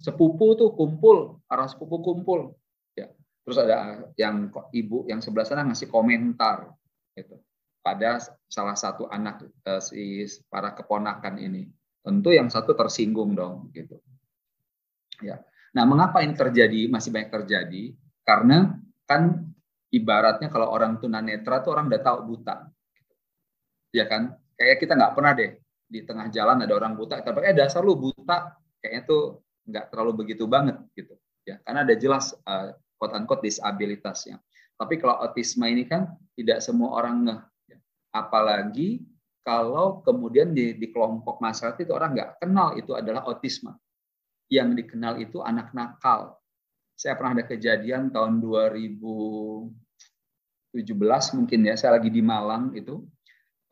sepupu 0.00 0.56
tuh 0.56 0.72
kumpul, 0.72 1.44
arah 1.46 1.68
sepupu 1.68 2.00
kumpul, 2.00 2.56
ya. 2.96 3.12
Terus 3.44 3.58
ada 3.60 4.08
yang 4.16 4.48
ibu 4.72 5.04
yang 5.06 5.20
sebelah 5.20 5.44
sana 5.44 5.68
ngasih 5.68 5.92
komentar, 5.92 6.72
gitu, 7.12 7.38
pada 7.84 8.18
salah 8.48 8.74
satu 8.74 9.06
anak 9.12 9.44
eh, 9.44 9.82
si 9.84 10.24
para 10.48 10.72
keponakan 10.72 11.36
ini. 11.36 11.68
Tentu 12.00 12.32
yang 12.32 12.48
satu 12.48 12.72
tersinggung 12.72 13.36
dong, 13.36 13.68
gitu. 13.74 14.00
Ya, 15.20 15.42
Nah, 15.76 15.84
mengapa 15.84 16.24
ini 16.24 16.32
terjadi 16.32 16.88
masih 16.88 17.12
banyak 17.12 17.28
terjadi? 17.28 17.92
Karena 18.24 18.72
kan 19.04 19.44
ibaratnya 19.92 20.48
kalau 20.48 20.72
orang 20.72 20.96
tunanetra 20.96 21.60
tuh 21.60 21.76
orang 21.76 21.92
udah 21.92 22.00
tahu 22.00 22.18
buta. 22.32 22.72
Ya 23.92 24.08
kan? 24.08 24.40
Kayak 24.56 24.80
kita 24.80 24.96
nggak 24.96 25.12
pernah 25.12 25.36
deh 25.36 25.52
di 25.86 26.02
tengah 26.02 26.28
jalan 26.34 26.66
ada 26.66 26.74
orang 26.74 26.98
buta, 26.98 27.22
tapi 27.22 27.46
eh 27.46 27.54
dasar 27.54 27.86
lu 27.86 27.94
buta, 27.94 28.58
kayaknya 28.82 29.02
tuh 29.06 29.22
nggak 29.66 29.94
terlalu 29.94 30.26
begitu 30.26 30.44
banget 30.46 30.78
gitu. 30.98 31.14
Ya, 31.46 31.62
karena 31.62 31.86
ada 31.86 31.94
jelas 31.94 32.34
uh, 32.42 32.74
quote 32.98 33.14
unquote 33.14 33.46
disabilitasnya. 33.46 34.42
Tapi 34.76 34.98
kalau 34.98 35.22
autisme 35.22 35.64
ini 35.64 35.86
kan 35.86 36.10
tidak 36.34 36.60
semua 36.60 36.98
orang 37.00 37.16
ngeh. 37.24 37.40
Ya. 37.70 37.78
Apalagi 38.12 39.06
kalau 39.46 40.02
kemudian 40.02 40.50
di, 40.50 40.74
di 40.74 40.90
kelompok 40.90 41.38
masyarakat 41.38 41.86
itu 41.86 41.94
orang 41.94 42.18
nggak 42.18 42.42
kenal 42.42 42.74
itu 42.74 42.92
adalah 42.98 43.22
autisme 43.30 43.72
yang 44.50 44.74
dikenal 44.74 45.22
itu 45.22 45.38
anak 45.42 45.70
nakal. 45.74 46.38
Saya 46.96 47.14
pernah 47.14 47.38
ada 47.38 47.44
kejadian 47.46 48.08
tahun 48.10 48.40
2017 48.42 49.70
mungkin 51.36 51.60
ya, 51.62 51.74
saya 51.76 52.00
lagi 52.00 52.10
di 52.10 52.22
Malang 52.24 52.72
itu. 52.74 53.04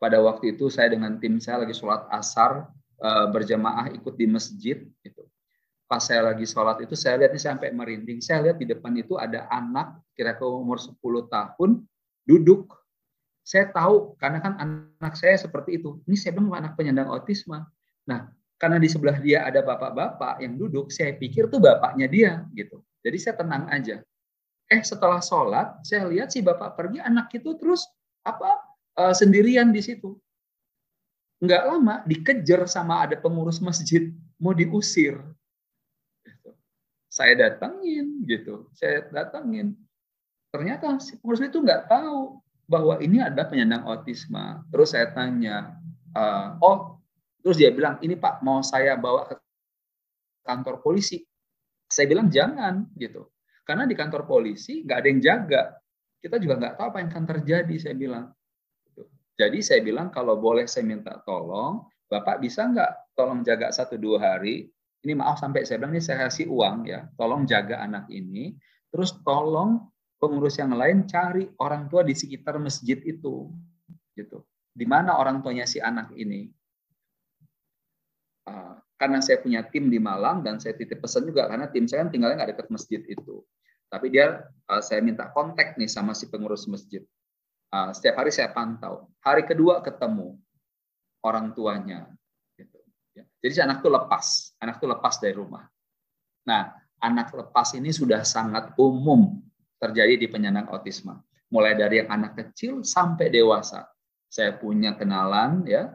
Pada 0.05 0.21
waktu 0.21 0.53
itu 0.53 0.69
saya 0.69 0.93
dengan 0.93 1.17
tim 1.17 1.41
saya 1.41 1.65
lagi 1.65 1.73
sholat 1.73 2.05
asar 2.13 2.69
eh, 3.01 3.25
berjamaah 3.33 3.89
ikut 3.97 4.13
di 4.13 4.29
masjid 4.29 4.85
itu. 5.01 5.23
Pas 5.89 5.97
saya 5.97 6.29
lagi 6.29 6.45
sholat 6.45 6.77
itu 6.85 6.93
saya 6.93 7.25
lihat 7.25 7.33
ini 7.33 7.41
sampai 7.41 7.73
merinding. 7.73 8.21
Saya 8.21 8.45
lihat 8.45 8.61
di 8.61 8.69
depan 8.69 8.93
itu 9.01 9.17
ada 9.17 9.49
anak 9.49 9.97
kira-kira 10.13 10.45
umur 10.45 10.77
10 10.77 10.93
tahun 11.25 11.81
duduk. 12.21 12.69
Saya 13.41 13.65
tahu 13.73 14.13
karena 14.21 14.45
kan 14.45 14.53
anak 14.61 15.17
saya 15.17 15.41
seperti 15.41 15.81
itu. 15.81 15.97
Ini 16.05 16.13
saya 16.21 16.37
bilang 16.37 16.53
anak 16.53 16.77
penyandang 16.77 17.09
autisme. 17.09 17.65
Nah, 18.05 18.29
karena 18.61 18.77
di 18.77 18.85
sebelah 18.85 19.17
dia 19.17 19.41
ada 19.41 19.65
bapak-bapak 19.65 20.37
yang 20.45 20.53
duduk, 20.53 20.93
saya 20.93 21.17
pikir 21.17 21.49
tuh 21.49 21.57
bapaknya 21.57 22.05
dia 22.05 22.45
gitu. 22.53 22.85
Jadi 23.01 23.17
saya 23.17 23.41
tenang 23.41 23.69
aja. 23.73 24.05
Eh 24.69 24.81
setelah 24.85 25.17
sholat, 25.17 25.81
saya 25.81 26.05
lihat 26.05 26.29
si 26.29 26.45
bapak 26.45 26.77
pergi, 26.77 27.01
anak 27.01 27.29
itu 27.33 27.57
terus 27.57 27.85
apa 28.25 28.64
uh, 28.99 29.13
sendirian 29.15 29.71
di 29.71 29.81
situ. 29.83 30.15
Nggak 31.43 31.63
lama 31.67 31.95
dikejar 32.07 32.65
sama 32.65 33.05
ada 33.05 33.19
pengurus 33.19 33.59
masjid, 33.59 34.11
mau 34.39 34.55
diusir. 34.55 35.19
Gitu. 36.23 36.49
Saya 37.11 37.35
datangin 37.35 38.23
gitu, 38.25 38.71
saya 38.75 39.07
datangin. 39.11 39.75
Ternyata 40.49 40.99
si 41.03 41.19
pengurus 41.19 41.43
itu 41.43 41.59
nggak 41.59 41.91
tahu 41.91 42.39
bahwa 42.65 42.97
ini 43.03 43.21
ada 43.21 43.45
penyandang 43.45 43.85
autisme. 43.85 44.63
Terus 44.71 44.95
saya 44.95 45.11
tanya, 45.13 45.75
uh, 46.15 46.57
oh 46.63 46.95
Terus 47.45 47.61
dia 47.61 47.69
bilang, 47.69 48.01
ini 48.01 48.17
Pak 48.17 48.41
mau 48.41 48.65
saya 48.65 48.97
bawa 48.97 49.29
ke 49.29 49.37
kantor 50.41 50.81
polisi. 50.81 51.21
Saya 51.85 52.09
bilang 52.09 52.33
jangan 52.33 52.89
gitu. 52.97 53.29
Karena 53.61 53.85
di 53.85 53.93
kantor 53.93 54.25
polisi 54.25 54.81
nggak 54.81 54.97
ada 54.97 55.07
yang 55.13 55.21
jaga. 55.21 55.61
Kita 56.17 56.41
juga 56.41 56.57
nggak 56.57 56.73
tahu 56.73 56.85
apa 56.89 56.97
yang 57.05 57.09
akan 57.13 57.25
terjadi, 57.29 57.75
saya 57.77 57.93
bilang. 57.93 58.33
Jadi 59.35 59.59
saya 59.59 59.83
bilang 59.83 60.11
kalau 60.11 60.39
boleh 60.39 60.63
saya 60.63 60.87
minta 60.87 61.19
tolong, 61.27 61.83
Bapak 62.07 62.39
bisa 62.39 62.63
nggak 62.63 63.17
tolong 63.17 63.43
jaga 63.43 63.73
satu 63.73 63.99
dua 63.99 64.21
hari. 64.21 64.71
Ini 65.05 65.13
maaf 65.13 65.37
sampai 65.37 65.67
saya 65.67 65.77
bilang 65.77 65.93
ini 65.93 66.01
saya 66.01 66.25
kasih 66.25 66.49
uang 66.49 66.87
ya, 66.89 67.05
tolong 67.19 67.45
jaga 67.45 67.83
anak 67.83 68.09
ini. 68.09 68.55
Terus 68.89 69.13
tolong 69.21 69.91
pengurus 70.17 70.57
yang 70.57 70.73
lain 70.73 71.05
cari 71.05 71.45
orang 71.59 71.91
tua 71.91 72.01
di 72.01 72.15
sekitar 72.15 72.57
masjid 72.57 72.97
itu, 73.03 73.51
gitu. 74.15 74.41
Di 74.71 74.87
mana 74.87 75.19
orang 75.19 75.43
tuanya 75.43 75.67
si 75.67 75.83
anak 75.83 76.15
ini? 76.15 76.49
Uh, 78.47 78.79
karena 78.95 79.19
saya 79.19 79.43
punya 79.43 79.61
tim 79.67 79.91
di 79.91 79.99
Malang 79.99 80.41
dan 80.41 80.57
saya 80.61 80.77
titip 80.77 81.03
pesan 81.03 81.27
juga 81.27 81.49
karena 81.51 81.67
tim 81.67 81.85
saya 81.89 82.07
kan 82.07 82.09
tinggalnya 82.13 82.41
nggak 82.41 82.51
dekat 82.55 82.67
masjid 82.71 83.01
itu. 83.05 83.43
Tapi 83.91 84.07
dia 84.09 84.47
uh, 84.71 84.81
saya 84.81 85.03
minta 85.03 85.29
kontak 85.35 85.75
nih 85.77 85.91
sama 85.91 86.15
si 86.15 86.31
pengurus 86.31 86.65
masjid. 86.65 87.03
Uh, 87.73 87.91
setiap 87.91 88.21
hari 88.21 88.31
saya 88.31 88.51
pantau. 88.53 89.09
Hari 89.21 89.45
kedua 89.45 89.81
ketemu 89.81 90.37
orang 91.25 91.51
tuanya. 91.57 92.05
Gitu. 92.53 92.77
Ya. 93.17 93.25
Jadi 93.41 93.65
anak 93.65 93.81
tuh 93.81 93.91
lepas, 93.93 94.53
anak 94.61 94.77
tuh 94.77 94.89
lepas 94.89 95.17
dari 95.17 95.33
rumah. 95.33 95.65
Nah, 96.45 96.71
anak 97.01 97.33
lepas 97.33 97.73
ini 97.73 97.89
sudah 97.89 98.21
sangat 98.21 98.77
umum 98.77 99.41
terjadi 99.81 100.15
di 100.15 100.27
penyandang 100.29 100.69
autisme. 100.69 101.17
Mulai 101.49 101.73
dari 101.77 102.01
yang 102.01 102.09
anak 102.09 102.37
kecil 102.37 102.85
sampai 102.85 103.29
dewasa. 103.33 103.85
Saya 104.29 104.57
punya 104.57 104.97
kenalan 104.97 105.65
ya, 105.65 105.93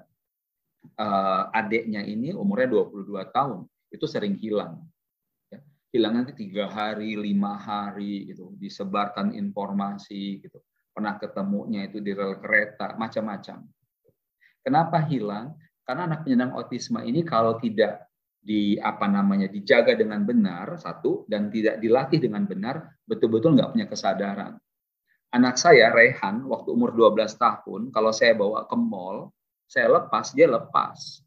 uh, 0.97 1.43
adiknya 1.53 2.05
ini 2.07 2.33
umurnya 2.33 2.87
22 2.89 3.29
tahun, 3.35 3.67
itu 3.93 4.07
sering 4.07 4.39
hilang. 4.39 4.81
Ya. 5.53 5.61
Hilang 5.93 6.23
nanti 6.23 6.33
tiga 6.39 6.71
hari, 6.71 7.19
lima 7.19 7.59
hari, 7.59 8.31
gitu, 8.33 8.55
disebarkan 8.57 9.35
informasi, 9.37 10.41
gitu. 10.41 10.63
Pernah 11.01 11.17
ketemunya 11.17 11.89
itu 11.89 12.05
di 12.05 12.13
rel 12.13 12.37
kereta, 12.37 12.93
macam-macam. 12.93 13.65
Kenapa 14.61 15.01
hilang? 15.09 15.57
Karena 15.81 16.13
anak 16.13 16.29
penyandang 16.29 16.53
autisme 16.61 17.01
ini 17.01 17.25
kalau 17.25 17.57
tidak 17.57 18.05
di 18.37 18.77
apa 18.77 19.09
namanya 19.09 19.49
dijaga 19.49 19.97
dengan 19.97 20.29
benar 20.29 20.77
satu 20.77 21.25
dan 21.25 21.49
tidak 21.49 21.81
dilatih 21.81 22.21
dengan 22.21 22.45
benar 22.45 23.01
betul-betul 23.09 23.57
nggak 23.57 23.73
punya 23.73 23.89
kesadaran. 23.89 24.61
Anak 25.33 25.57
saya 25.57 25.89
Rehan 25.89 26.45
waktu 26.45 26.69
umur 26.69 26.93
12 26.93 27.33
tahun 27.41 27.89
kalau 27.97 28.13
saya 28.13 28.37
bawa 28.37 28.69
ke 28.69 28.77
mall 28.77 29.33
saya 29.65 29.89
lepas 29.89 30.37
dia 30.37 30.53
lepas 30.53 31.25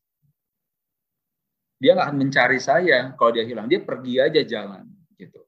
dia 1.82 1.98
nggak 1.98 2.14
akan 2.14 2.20
mencari 2.22 2.62
saya 2.62 3.18
kalau 3.18 3.34
dia 3.34 3.42
hilang 3.42 3.66
dia 3.66 3.82
pergi 3.82 4.22
aja 4.22 4.46
jalan 4.46 4.86
gitu 5.18 5.42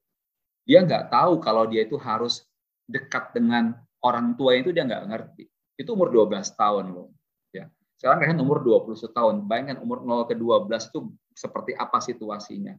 dia 0.66 0.82
nggak 0.82 1.14
tahu 1.14 1.38
kalau 1.38 1.70
dia 1.70 1.86
itu 1.86 1.94
harus 2.02 2.42
dekat 2.90 3.38
dengan 3.38 3.85
orang 4.06 4.38
tua 4.38 4.54
itu 4.54 4.70
dia 4.70 4.86
nggak 4.86 5.06
ngerti 5.10 5.44
itu 5.82 5.90
umur 5.92 6.14
12 6.14 6.46
tahun 6.54 6.94
loh 6.94 7.10
sekarang 7.96 8.36
kan 8.36 8.38
umur 8.44 8.60
21 8.62 9.16
tahun. 9.16 9.36
Bayangkan 9.48 9.80
umur 9.80 10.04
0 10.04 10.28
ke 10.28 10.36
12 10.36 10.92
itu 10.92 11.00
seperti 11.32 11.72
apa 11.74 12.04
situasinya. 12.04 12.76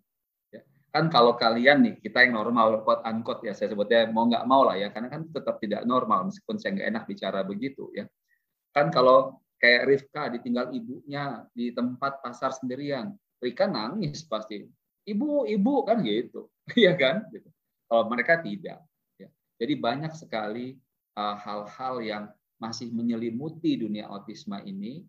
Ya. 0.52 0.61
Kan 0.92 1.09
kalau 1.09 1.35
kalian 1.40 1.83
nih, 1.83 1.95
kita 2.04 2.23
yang 2.28 2.37
normal, 2.37 2.85
quote 2.85 3.02
unquote 3.02 3.42
ya, 3.49 3.56
saya 3.56 3.73
sebutnya 3.73 4.06
mau 4.12 4.28
nggak 4.28 4.45
mau 4.45 4.68
lah 4.68 4.76
ya, 4.76 4.92
karena 4.92 5.09
kan 5.09 5.25
tetap 5.33 5.56
tidak 5.59 5.88
normal, 5.88 6.28
meskipun 6.28 6.56
saya 6.61 6.76
nggak 6.76 6.88
enak 6.92 7.02
bicara 7.09 7.40
begitu 7.42 7.88
ya. 7.97 8.04
Kan 8.76 8.92
kalau 8.92 9.40
kayak 9.56 9.88
Rifka 9.88 10.28
ditinggal 10.37 10.71
ibunya 10.76 11.49
di 11.56 11.73
tempat 11.73 12.21
pasar 12.21 12.52
sendirian, 12.52 13.16
Rika 13.40 13.64
nangis 13.64 14.21
pasti. 14.28 14.68
Ibu, 15.06 15.49
ibu 15.49 15.75
kan 15.87 16.04
gitu, 16.04 16.52
iya 16.83 16.92
kan? 16.92 17.25
Gitu. 17.33 17.49
Kalau 17.88 18.04
mereka 18.12 18.37
tidak. 18.45 18.85
Ya. 19.16 19.33
Jadi 19.56 19.75
banyak 19.80 20.12
sekali 20.12 20.76
hal-hal 21.16 21.96
uh, 21.99 22.04
yang 22.04 22.25
masih 22.61 22.92
menyelimuti 22.92 23.80
dunia 23.80 24.08
autisme 24.08 24.56
ini 24.64 25.04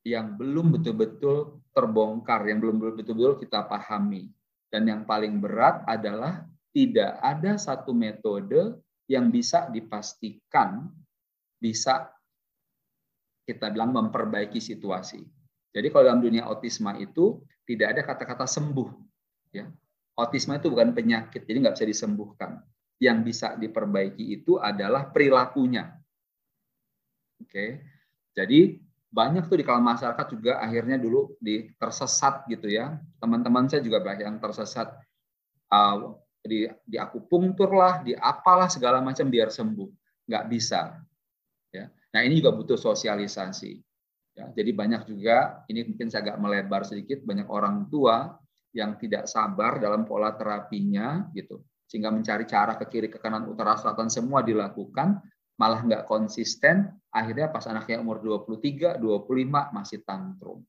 yang 0.00 0.40
belum 0.40 0.80
betul-betul 0.80 1.60
terbongkar, 1.76 2.48
yang 2.48 2.60
belum 2.60 2.80
betul-betul 2.80 3.36
kita 3.36 3.68
pahami. 3.68 4.32
Dan 4.72 4.88
yang 4.88 5.02
paling 5.04 5.42
berat 5.42 5.84
adalah 5.84 6.46
tidak 6.72 7.20
ada 7.20 7.60
satu 7.60 7.92
metode 7.92 8.80
yang 9.10 9.28
bisa 9.28 9.66
dipastikan 9.68 10.88
bisa 11.58 12.08
kita 13.44 13.68
bilang 13.74 13.90
memperbaiki 13.90 14.62
situasi. 14.62 15.20
Jadi 15.74 15.86
kalau 15.90 16.06
dalam 16.06 16.22
dunia 16.22 16.46
autisme 16.46 16.94
itu 17.02 17.42
tidak 17.66 17.98
ada 17.98 18.02
kata-kata 18.06 18.46
sembuh. 18.46 18.88
Ya. 19.50 19.66
Autisme 20.14 20.54
itu 20.54 20.70
bukan 20.70 20.94
penyakit, 20.94 21.46
jadi 21.46 21.58
nggak 21.66 21.74
bisa 21.78 21.86
disembuhkan. 21.86 22.62
Yang 23.00 23.18
bisa 23.24 23.56
diperbaiki 23.56 24.36
itu 24.36 24.60
adalah 24.60 25.08
perilakunya. 25.08 25.96
Oke, 27.40 27.80
jadi 28.36 28.76
banyak 29.10 29.48
tuh 29.48 29.58
di 29.58 29.64
kalangan 29.64 29.96
masyarakat 29.96 30.26
juga 30.30 30.60
akhirnya 30.60 31.00
dulu 31.00 31.34
di 31.40 31.72
tersesat 31.80 32.44
gitu 32.46 32.68
ya. 32.68 33.00
Teman-teman 33.16 33.66
saya 33.66 33.80
juga 33.80 34.04
banyak 34.04 34.28
yang 34.28 34.38
tersesat 34.38 34.92
uh, 35.72 36.14
di 36.44 36.68
di 36.84 36.96
akupunktur 37.00 37.72
lah, 37.72 38.04
di 38.04 38.12
apalah 38.12 38.68
segala 38.68 39.00
macam 39.00 39.26
biar 39.32 39.48
sembuh. 39.48 39.88
Nggak 40.28 40.44
bisa. 40.52 41.00
Ya. 41.72 41.88
Nah 41.88 42.20
ini 42.20 42.38
juga 42.38 42.52
butuh 42.52 42.76
sosialisasi. 42.76 43.80
Ya, 44.30 44.46
jadi 44.54 44.70
banyak 44.70 45.10
juga, 45.10 45.66
ini 45.66 45.90
mungkin 45.90 46.06
saya 46.06 46.30
agak 46.30 46.38
melebar 46.38 46.86
sedikit, 46.86 47.26
banyak 47.26 47.50
orang 47.50 47.90
tua 47.90 48.38
yang 48.70 48.94
tidak 48.94 49.26
sabar 49.26 49.82
dalam 49.82 50.06
pola 50.06 50.30
terapinya 50.38 51.26
gitu, 51.34 51.58
sehingga 51.90 52.14
mencari 52.14 52.46
cara 52.46 52.78
ke 52.78 52.86
kiri, 52.86 53.10
ke 53.10 53.18
kanan, 53.18 53.50
utara, 53.50 53.74
selatan 53.74 54.06
semua 54.06 54.46
dilakukan, 54.46 55.18
malah 55.58 55.82
nggak 55.82 56.06
konsisten, 56.06 56.86
akhirnya 57.10 57.50
pas 57.50 57.66
anaknya 57.66 57.98
umur 57.98 58.22
23, 58.22 58.94
25 59.02 59.74
masih 59.74 60.06
tantrum. 60.06 60.62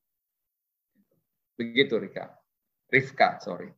Begitu 1.54 2.02
Rika. 2.02 2.34
Rifka, 2.90 3.38
sorry. 3.38 3.70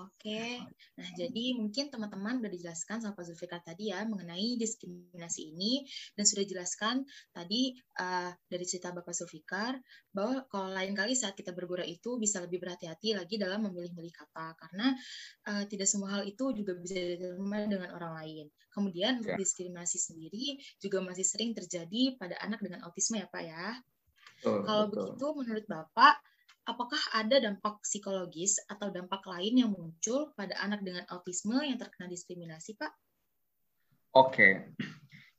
Oke, 0.00 0.64
nah 0.96 1.08
jadi 1.12 1.52
mungkin 1.52 1.92
teman-teman 1.92 2.40
udah 2.40 2.48
dijelaskan 2.48 3.04
sama 3.04 3.12
Pak 3.12 3.28
Zulfikar 3.28 3.60
tadi 3.60 3.92
ya 3.92 4.00
mengenai 4.08 4.56
diskriminasi 4.56 5.52
ini 5.52 5.84
dan 6.16 6.24
sudah 6.24 6.48
dijelaskan 6.48 7.04
tadi 7.36 7.76
uh, 8.00 8.32
dari 8.48 8.64
cerita 8.64 8.96
Bapak 8.96 9.12
Zulfikar 9.12 9.76
bahwa 10.14 10.48
kalau 10.48 10.72
lain 10.72 10.96
kali 10.96 11.12
saat 11.12 11.36
kita 11.36 11.52
bergurau 11.52 11.84
itu 11.84 12.16
bisa 12.16 12.40
lebih 12.40 12.64
berhati-hati 12.64 13.12
lagi 13.12 13.36
dalam 13.36 13.68
memilih-milih 13.68 14.14
kata 14.14 14.56
karena 14.56 14.96
uh, 15.52 15.64
tidak 15.68 15.84
semua 15.84 16.16
hal 16.16 16.22
itu 16.24 16.48
juga 16.56 16.72
bisa 16.80 16.96
diterima 16.96 17.68
dengan 17.68 17.90
orang 17.92 18.12
lain. 18.24 18.46
Kemudian 18.72 19.20
ya. 19.20 19.36
diskriminasi 19.36 19.98
sendiri 20.00 20.56
juga 20.80 21.04
masih 21.04 21.26
sering 21.26 21.52
terjadi 21.52 22.16
pada 22.16 22.40
anak 22.40 22.64
dengan 22.64 22.86
autisme 22.88 23.20
ya 23.20 23.28
Pak 23.28 23.42
ya. 23.44 23.76
Oh, 24.48 24.64
kalau 24.64 24.84
betul. 24.88 24.96
begitu 25.12 25.26
menurut 25.36 25.66
Bapak 25.68 26.29
apakah 26.70 27.02
ada 27.18 27.42
dampak 27.42 27.82
psikologis 27.82 28.62
atau 28.70 28.94
dampak 28.94 29.26
lain 29.26 29.66
yang 29.66 29.70
muncul 29.74 30.30
pada 30.38 30.54
anak 30.62 30.86
dengan 30.86 31.02
autisme 31.10 31.58
yang 31.58 31.76
terkena 31.76 32.06
diskriminasi, 32.06 32.78
Pak? 32.78 32.92
Oke, 34.14 34.74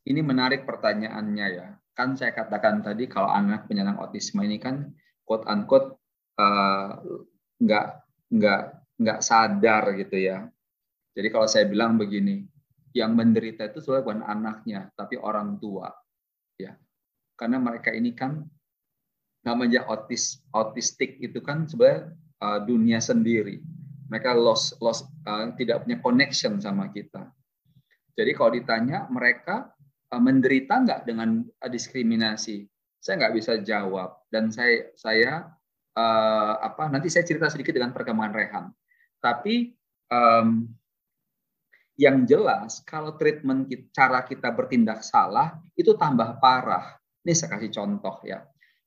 ini 0.08 0.20
menarik 0.20 0.68
pertanyaannya 0.68 1.48
ya. 1.56 1.68
Kan 1.96 2.20
saya 2.20 2.36
katakan 2.36 2.84
tadi 2.84 3.08
kalau 3.08 3.32
anak 3.32 3.68
penyandang 3.68 4.00
autisme 4.00 4.44
ini 4.44 4.60
kan 4.60 4.92
quote 5.24 5.48
unquote 5.48 6.00
uh, 6.40 7.00
nggak 7.60 7.86
nggak 8.32 8.62
nggak 9.00 9.20
sadar 9.24 9.84
gitu 9.96 10.18
ya. 10.20 10.48
Jadi 11.12 11.28
kalau 11.28 11.48
saya 11.48 11.68
bilang 11.68 12.00
begini, 12.00 12.48
yang 12.96 13.16
menderita 13.16 13.68
itu 13.68 13.84
sebenarnya 13.84 14.06
bukan 14.08 14.24
anaknya, 14.24 14.80
tapi 14.96 15.20
orang 15.20 15.60
tua, 15.60 15.92
ya. 16.56 16.72
Karena 17.36 17.60
mereka 17.60 17.92
ini 17.92 18.16
kan 18.16 18.40
namanya 19.42 19.86
autis 19.90 20.42
autistik 20.54 21.18
itu 21.18 21.42
kan 21.42 21.66
sebenarnya 21.66 22.14
uh, 22.42 22.60
dunia 22.62 23.00
sendiri. 23.02 23.62
Mereka 24.12 24.36
lost 24.36 24.78
lost 24.84 25.08
uh, 25.26 25.50
tidak 25.58 25.88
punya 25.88 25.98
connection 26.04 26.60
sama 26.62 26.92
kita. 26.94 27.32
Jadi 28.14 28.32
kalau 28.38 28.52
ditanya 28.54 29.08
mereka 29.10 29.72
uh, 30.14 30.22
menderita 30.22 30.84
nggak 30.84 31.02
dengan 31.08 31.42
uh, 31.42 31.70
diskriminasi, 31.72 32.68
saya 33.02 33.26
nggak 33.26 33.36
bisa 33.40 33.54
jawab. 33.66 34.22
Dan 34.30 34.54
saya 34.54 34.94
saya 34.94 35.50
uh, 35.98 36.54
apa 36.62 36.92
nanti 36.92 37.10
saya 37.10 37.26
cerita 37.26 37.50
sedikit 37.50 37.74
dengan 37.74 37.96
perkembangan 37.96 38.36
Rehan. 38.36 38.66
Tapi 39.22 39.74
um, 40.12 40.70
yang 41.98 42.26
jelas 42.26 42.82
kalau 42.86 43.18
treatment 43.18 43.70
cara 43.94 44.26
kita 44.26 44.54
bertindak 44.54 45.02
salah 45.02 45.58
itu 45.74 45.98
tambah 45.98 46.38
parah. 46.38 47.00
Ini 47.22 47.38
saya 47.38 47.54
kasih 47.54 47.70
contoh 47.70 48.18
ya 48.26 48.42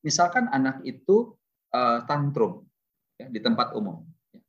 Misalkan 0.05 0.53
anak 0.53 0.85
itu 0.85 1.33
uh, 1.73 2.05
tantrum 2.05 2.69
ya, 3.17 3.27
di 3.33 3.41
tempat 3.41 3.73
umum. 3.73 4.05
Ya. 4.37 4.45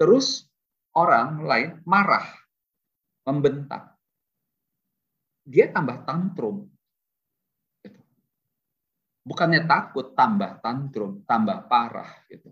Terus 0.00 0.48
orang 0.96 1.44
lain 1.44 1.70
marah, 1.84 2.24
membentak. 3.28 3.92
Dia 5.44 5.68
tambah 5.68 6.08
tantrum. 6.08 6.64
Gitu. 7.84 8.00
Bukannya 9.20 9.68
takut, 9.68 10.16
tambah 10.16 10.64
tantrum, 10.64 11.20
tambah 11.28 11.68
parah. 11.68 12.24
Gitu. 12.32 12.48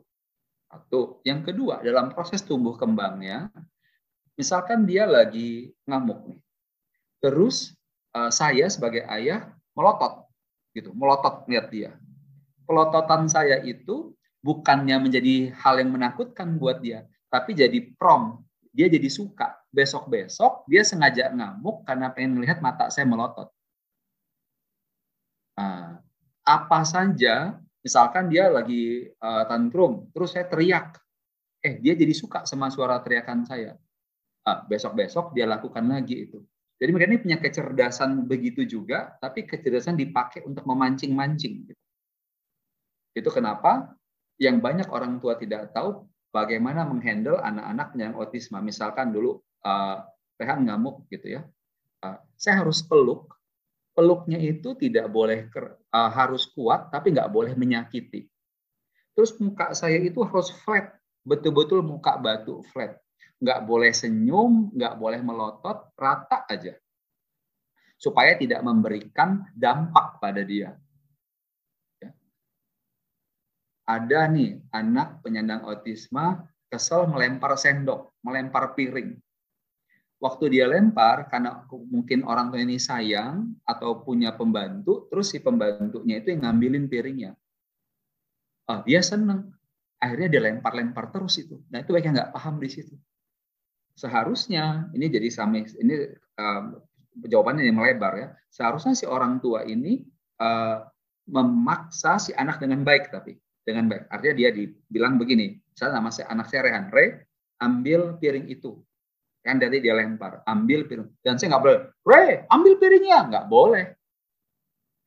Atau 0.68 1.24
yang 1.24 1.40
kedua, 1.40 1.80
dalam 1.80 2.12
proses 2.12 2.44
tumbuh 2.44 2.76
kembangnya, 2.76 3.48
misalkan 4.36 4.84
dia 4.84 5.08
lagi 5.08 5.72
ngamuk 5.88 6.28
nih. 6.28 6.40
Terus 7.24 7.72
uh, 8.12 8.28
saya 8.28 8.68
sebagai 8.68 9.00
ayah 9.08 9.48
melotot 9.72 10.28
gitu, 10.76 10.92
melotot 10.92 11.48
lihat 11.48 11.72
dia 11.72 11.96
pelototan 12.64 13.30
saya 13.30 13.60
itu 13.62 14.12
bukannya 14.44 15.00
menjadi 15.00 15.52
hal 15.56 15.80
yang 15.80 15.94
menakutkan 15.94 16.60
buat 16.60 16.84
dia, 16.84 17.08
tapi 17.32 17.56
jadi 17.56 17.96
prom, 17.96 18.44
dia 18.74 18.90
jadi 18.90 19.08
suka. 19.08 19.56
Besok-besok 19.74 20.68
dia 20.70 20.82
sengaja 20.84 21.30
ngamuk 21.30 21.82
karena 21.88 22.10
pengen 22.12 22.38
melihat 22.38 22.58
mata 22.60 22.90
saya 22.90 23.06
melotot. 23.08 23.50
Nah, 25.54 25.98
apa 26.44 26.80
saja, 26.82 27.56
misalkan 27.80 28.28
dia 28.28 28.50
lagi 28.50 29.08
uh, 29.18 29.44
tantrum, 29.46 30.10
terus 30.10 30.34
saya 30.34 30.46
teriak, 30.50 30.98
eh 31.64 31.80
dia 31.80 31.94
jadi 31.96 32.12
suka 32.12 32.44
sama 32.44 32.68
suara 32.68 33.00
teriakan 33.00 33.46
saya. 33.48 33.78
Ah, 34.44 34.60
besok-besok 34.68 35.32
dia 35.32 35.48
lakukan 35.48 35.88
lagi 35.88 36.28
itu. 36.28 36.44
Jadi 36.76 36.90
mereka 36.92 37.08
ini 37.08 37.20
punya 37.22 37.38
kecerdasan 37.40 38.28
begitu 38.28 38.66
juga, 38.68 39.16
tapi 39.16 39.48
kecerdasan 39.48 39.96
dipakai 39.96 40.44
untuk 40.44 40.68
memancing-mancing. 40.68 41.64
Gitu. 41.64 41.83
Itu 43.14 43.30
kenapa 43.30 43.94
yang 44.42 44.58
banyak 44.58 44.90
orang 44.90 45.22
tua 45.22 45.38
tidak 45.38 45.70
tahu 45.70 46.02
bagaimana 46.34 46.82
menghandle 46.82 47.38
anak-anak 47.38 47.94
yang 47.94 48.12
autisme. 48.18 48.58
Misalkan 48.58 49.14
dulu 49.14 49.38
uh, 49.62 50.02
Rehan 50.34 50.66
ngamuk 50.66 51.06
gitu 51.14 51.38
ya, 51.38 51.46
uh, 52.02 52.18
saya 52.34 52.66
harus 52.66 52.82
peluk. 52.82 53.30
Peluknya 53.94 54.42
itu 54.42 54.74
tidak 54.74 55.06
boleh 55.06 55.46
uh, 55.54 56.10
harus 56.10 56.50
kuat, 56.50 56.90
tapi 56.90 57.14
nggak 57.14 57.30
boleh 57.30 57.54
menyakiti. 57.54 58.26
Terus 59.14 59.38
muka 59.38 59.70
saya 59.70 60.02
itu 60.02 60.18
harus 60.26 60.50
flat, 60.66 60.98
betul-betul 61.22 61.78
muka 61.86 62.18
batu 62.18 62.66
flat. 62.74 62.98
Nggak 63.38 63.62
boleh 63.62 63.94
senyum, 63.94 64.74
nggak 64.74 64.98
boleh 64.98 65.22
melotot, 65.22 65.94
rata 65.94 66.42
aja. 66.50 66.74
Supaya 67.94 68.34
tidak 68.34 68.66
memberikan 68.66 69.46
dampak 69.54 70.18
pada 70.18 70.42
dia 70.42 70.74
ada 73.84 74.20
nih 74.32 74.64
anak 74.72 75.20
penyandang 75.20 75.64
autisme 75.68 76.40
kesel 76.72 77.06
melempar 77.06 77.54
sendok, 77.54 78.16
melempar 78.24 78.74
piring. 78.74 79.14
Waktu 80.18 80.56
dia 80.56 80.64
lempar, 80.64 81.28
karena 81.28 81.68
mungkin 81.68 82.24
orang 82.24 82.48
tua 82.48 82.64
ini 82.64 82.80
sayang 82.80 83.60
atau 83.68 84.00
punya 84.00 84.32
pembantu, 84.32 85.04
terus 85.12 85.36
si 85.36 85.38
pembantunya 85.44 86.18
itu 86.18 86.32
yang 86.32 86.48
ngambilin 86.48 86.88
piringnya. 86.88 87.36
Oh, 88.72 88.80
dia 88.88 89.04
seneng. 89.04 89.52
Akhirnya 90.00 90.28
dia 90.32 90.42
lempar-lempar 90.48 91.12
terus 91.12 91.36
itu. 91.36 91.60
Nah 91.68 91.84
itu 91.84 91.92
banyak 91.92 92.10
nggak 92.16 92.32
paham 92.32 92.56
di 92.56 92.72
situ. 92.72 92.96
Seharusnya 93.94 94.88
ini 94.96 95.12
jadi 95.12 95.28
sami 95.28 95.68
ini 95.76 96.08
uh, 96.40 96.62
jawabannya 97.28 97.68
yang 97.68 97.76
melebar 97.76 98.12
ya. 98.16 98.28
Seharusnya 98.48 98.96
si 98.96 99.04
orang 99.04 99.44
tua 99.44 99.68
ini 99.68 100.00
uh, 100.40 100.88
memaksa 101.28 102.16
si 102.16 102.32
anak 102.32 102.64
dengan 102.64 102.80
baik 102.80 103.12
tapi 103.12 103.36
dengan 103.64 103.88
baik. 103.88 104.12
Artinya 104.12 104.34
dia 104.36 104.50
dibilang 104.52 105.16
begini, 105.16 105.56
saya 105.72 105.96
nama 105.96 106.12
saya 106.12 106.30
anak 106.30 106.46
saya 106.52 106.68
Rehan, 106.68 106.92
Re, 106.92 107.24
ambil 107.64 108.20
piring 108.20 108.46
itu. 108.52 108.76
Kan 109.40 109.60
dari 109.60 109.80
dia 109.80 109.96
lempar, 109.96 110.44
ambil 110.44 110.84
piring. 110.84 111.08
Dan 111.24 111.40
saya 111.40 111.56
nggak 111.56 111.64
boleh, 111.64 111.80
Re, 112.04 112.24
ambil 112.52 112.72
piringnya. 112.76 113.18
Nggak 113.32 113.46
boleh. 113.48 113.84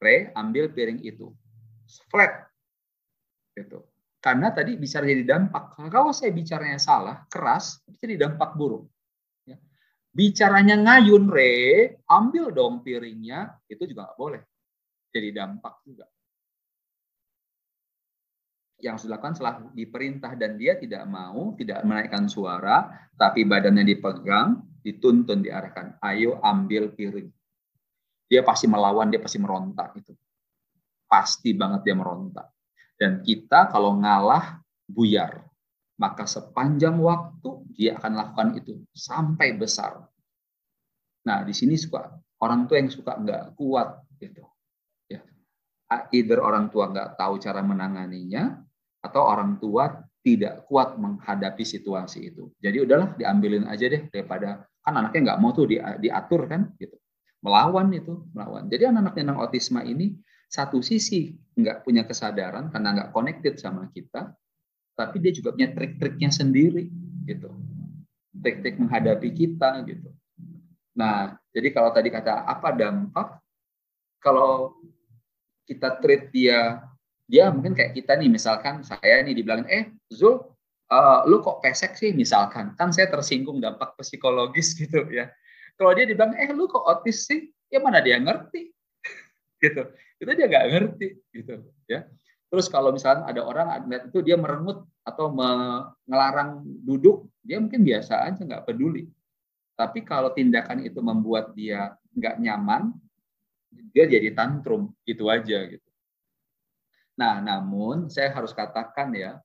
Re, 0.01 0.15
ambil 0.33 0.73
piring 0.73 0.99
itu. 1.05 1.31
Flat. 2.09 2.49
Gitu. 3.53 3.81
Karena 4.17 4.49
tadi 4.51 4.75
bicara 4.75 5.05
jadi 5.05 5.23
dampak. 5.23 5.77
Kalau 5.77 6.11
saya 6.13 6.33
bicaranya 6.33 6.81
salah, 6.81 7.25
keras, 7.29 7.81
jadi 8.01 8.27
dampak 8.27 8.57
buruk. 8.57 8.89
Ya. 9.45 9.57
Bicaranya 10.13 10.77
ngayun, 10.81 11.29
Re, 11.29 11.53
ambil 12.09 12.49
dong 12.53 12.81
piringnya, 12.81 13.57
itu 13.69 13.85
juga 13.85 14.09
nggak 14.09 14.17
boleh. 14.17 14.41
Jadi 15.13 15.29
dampak 15.33 15.81
juga 15.85 16.05
yang 18.77 18.97
dilakukan 19.01 19.33
setelah 19.33 19.73
diperintah 19.73 20.37
dan 20.37 20.53
dia 20.55 20.77
tidak 20.77 21.01
mau, 21.09 21.57
tidak 21.57 21.81
menaikkan 21.81 22.29
suara, 22.29 23.09
tapi 23.17 23.41
badannya 23.41 23.81
dipegang, 23.81 24.61
dituntun, 24.85 25.41
diarahkan, 25.41 25.97
ayo 26.05 26.37
ambil 26.45 26.93
piring. 26.93 27.29
Dia 28.29 28.45
pasti 28.45 28.69
melawan, 28.69 29.09
dia 29.09 29.17
pasti 29.17 29.41
merontak 29.41 29.97
itu. 29.97 30.13
Pasti 31.07 31.55
banget 31.57 31.89
dia 31.89 31.95
merontak. 31.97 32.53
Dan 32.99 33.23
kita 33.23 33.71
kalau 33.71 33.97
ngalah, 33.97 34.61
buyar. 34.85 35.41
Maka 35.97 36.29
sepanjang 36.29 37.01
waktu 37.01 37.49
dia 37.73 37.97
akan 37.97 38.13
lakukan 38.13 38.49
itu 38.61 38.77
sampai 38.93 39.57
besar. 39.57 40.05
Nah, 41.25 41.41
di 41.41 41.57
sini 41.57 41.73
suka 41.73 42.13
orang 42.37 42.69
tua 42.69 42.77
yang 42.77 42.91
suka 42.93 43.17
nggak 43.17 43.57
kuat 43.57 44.05
gitu. 44.21 44.45
Ya. 45.09 45.25
Either 46.13 46.37
orang 46.37 46.69
tua 46.69 46.93
nggak 46.93 47.17
tahu 47.17 47.41
cara 47.41 47.65
menanganinya, 47.65 48.66
atau 49.07 49.23
orang 49.23 49.55
tua 49.57 50.03
tidak 50.21 50.67
kuat 50.67 50.99
menghadapi 50.99 51.63
situasi 51.63 52.35
itu. 52.35 52.51
Jadi 52.59 52.83
udahlah 52.83 53.15
diambilin 53.15 53.63
aja 53.63 53.87
deh 53.87 54.11
daripada 54.11 54.67
kan 54.83 54.99
anaknya 54.99 55.31
nggak 55.31 55.39
mau 55.39 55.55
tuh 55.55 55.71
di, 55.71 55.79
diatur 55.79 56.47
kan 56.51 56.75
gitu. 56.75 56.99
Melawan 57.39 57.87
itu, 57.95 58.27
melawan. 58.35 58.67
Jadi 58.67 58.91
anak-anak 58.91 59.15
yang 59.15 59.39
autisme 59.39 59.79
ini 59.87 60.19
satu 60.51 60.83
sisi 60.83 61.31
nggak 61.55 61.87
punya 61.87 62.03
kesadaran 62.03 62.67
karena 62.71 62.89
nggak 62.95 63.09
connected 63.15 63.55
sama 63.55 63.87
kita, 63.95 64.35
tapi 64.99 65.15
dia 65.23 65.31
juga 65.31 65.55
punya 65.55 65.71
trik-triknya 65.71 66.27
sendiri 66.27 66.91
gitu. 67.23 67.47
Trik-trik 68.35 68.75
menghadapi 68.79 69.29
kita 69.31 69.85
gitu. 69.87 70.11
Nah, 70.97 71.37
jadi 71.53 71.69
kalau 71.71 71.93
tadi 71.93 72.09
kata 72.09 72.47
apa 72.47 72.73
dampak 72.73 73.37
kalau 74.17 74.75
kita 75.69 75.99
treat 76.01 76.33
dia 76.33 76.81
dia 77.27 77.51
mungkin 77.51 77.75
kayak 77.75 77.91
kita 77.91 78.15
nih 78.15 78.31
misalkan 78.31 78.87
saya 78.87 79.19
nih 79.27 79.35
dibilang 79.35 79.67
eh 79.67 79.91
Zul 80.07 80.39
uh, 80.91 81.27
lu 81.27 81.43
kok 81.43 81.59
pesek 81.59 81.95
sih? 81.99 82.15
Misalkan. 82.15 82.73
Kan 82.79 82.95
saya 82.95 83.11
tersinggung 83.11 83.59
dampak 83.59 83.95
psikologis 83.99 84.73
gitu 84.79 85.03
ya. 85.11 85.31
Kalau 85.77 85.93
dia 85.93 86.07
dibilang 86.07 86.33
eh 86.33 86.49
lu 86.55 86.65
kok 86.65 86.83
otis 86.87 87.27
sih? 87.27 87.51
Ya 87.67 87.83
mana 87.83 87.99
dia 87.99 88.17
ngerti? 88.17 88.71
Gitu. 89.63 89.83
Itu 90.17 90.31
dia 90.33 90.47
nggak 90.49 90.65
ngerti 90.73 91.07
gitu 91.29 91.61
ya. 91.85 92.09
Terus 92.49 92.65
kalau 92.73 92.89
misalkan 92.89 93.27
ada 93.27 93.41
orang 93.45 93.85
itu 93.85 94.25
dia 94.25 94.33
merengut 94.33 94.81
atau 95.05 95.29
mengelarang 95.29 96.65
duduk 96.81 97.29
dia 97.45 97.61
mungkin 97.61 97.85
biasa 97.85 98.25
aja 98.25 98.41
nggak 98.41 98.65
peduli. 98.65 99.05
Tapi 99.77 100.01
kalau 100.01 100.33
tindakan 100.33 100.81
itu 100.81 100.97
membuat 101.05 101.53
dia 101.53 101.93
nggak 102.17 102.41
nyaman 102.41 102.97
dia 103.93 104.09
jadi 104.09 104.33
tantrum. 104.33 104.89
Gitu 105.05 105.29
aja 105.29 105.69
gitu 105.69 105.86
Nah, 107.17 107.41
namun 107.41 108.13
saya 108.13 108.29
harus 108.29 108.53
katakan 108.53 109.09
ya, 109.17 109.41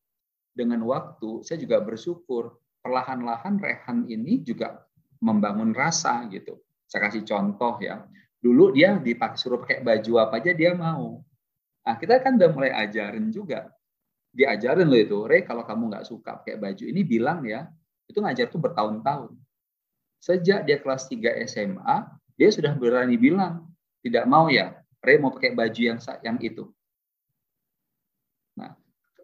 dengan 0.52 0.84
waktu 0.84 1.40
saya 1.40 1.56
juga 1.56 1.80
bersyukur 1.80 2.60
perlahan-lahan 2.84 3.56
Rehan 3.56 4.04
ini 4.12 4.44
juga 4.44 4.84
membangun 5.24 5.72
rasa 5.72 6.28
gitu. 6.28 6.60
Saya 6.84 7.08
kasih 7.08 7.24
contoh 7.24 7.80
ya. 7.80 8.04
Dulu 8.42 8.74
dia 8.76 8.98
dipakai 9.00 9.38
suruh 9.40 9.62
pakai 9.64 9.80
baju 9.80 10.12
apa 10.20 10.42
aja 10.42 10.52
dia 10.52 10.76
mau. 10.76 11.24
Nah, 11.82 11.94
kita 11.96 12.20
kan 12.20 12.36
udah 12.36 12.50
mulai 12.52 12.70
ajarin 12.74 13.32
juga. 13.32 13.70
Diajarin 14.32 14.88
loh 14.88 15.00
itu, 15.00 15.18
Re 15.28 15.44
kalau 15.44 15.62
kamu 15.64 15.92
nggak 15.92 16.06
suka 16.08 16.40
pakai 16.40 16.56
baju 16.56 16.84
ini 16.88 17.04
bilang 17.04 17.44
ya, 17.44 17.68
itu 18.08 18.18
ngajar 18.18 18.48
tuh 18.48 18.60
bertahun-tahun. 18.60 19.32
Sejak 20.22 20.64
dia 20.64 20.80
kelas 20.80 21.06
3 21.10 21.44
SMA, 21.44 21.96
dia 22.36 22.48
sudah 22.48 22.72
berani 22.74 23.20
bilang, 23.20 23.68
tidak 24.00 24.24
mau 24.24 24.48
ya, 24.48 24.74
Re 25.04 25.20
mau 25.20 25.30
pakai 25.30 25.52
baju 25.52 25.80
yang 25.80 25.98
yang 26.24 26.38
itu. 26.40 26.68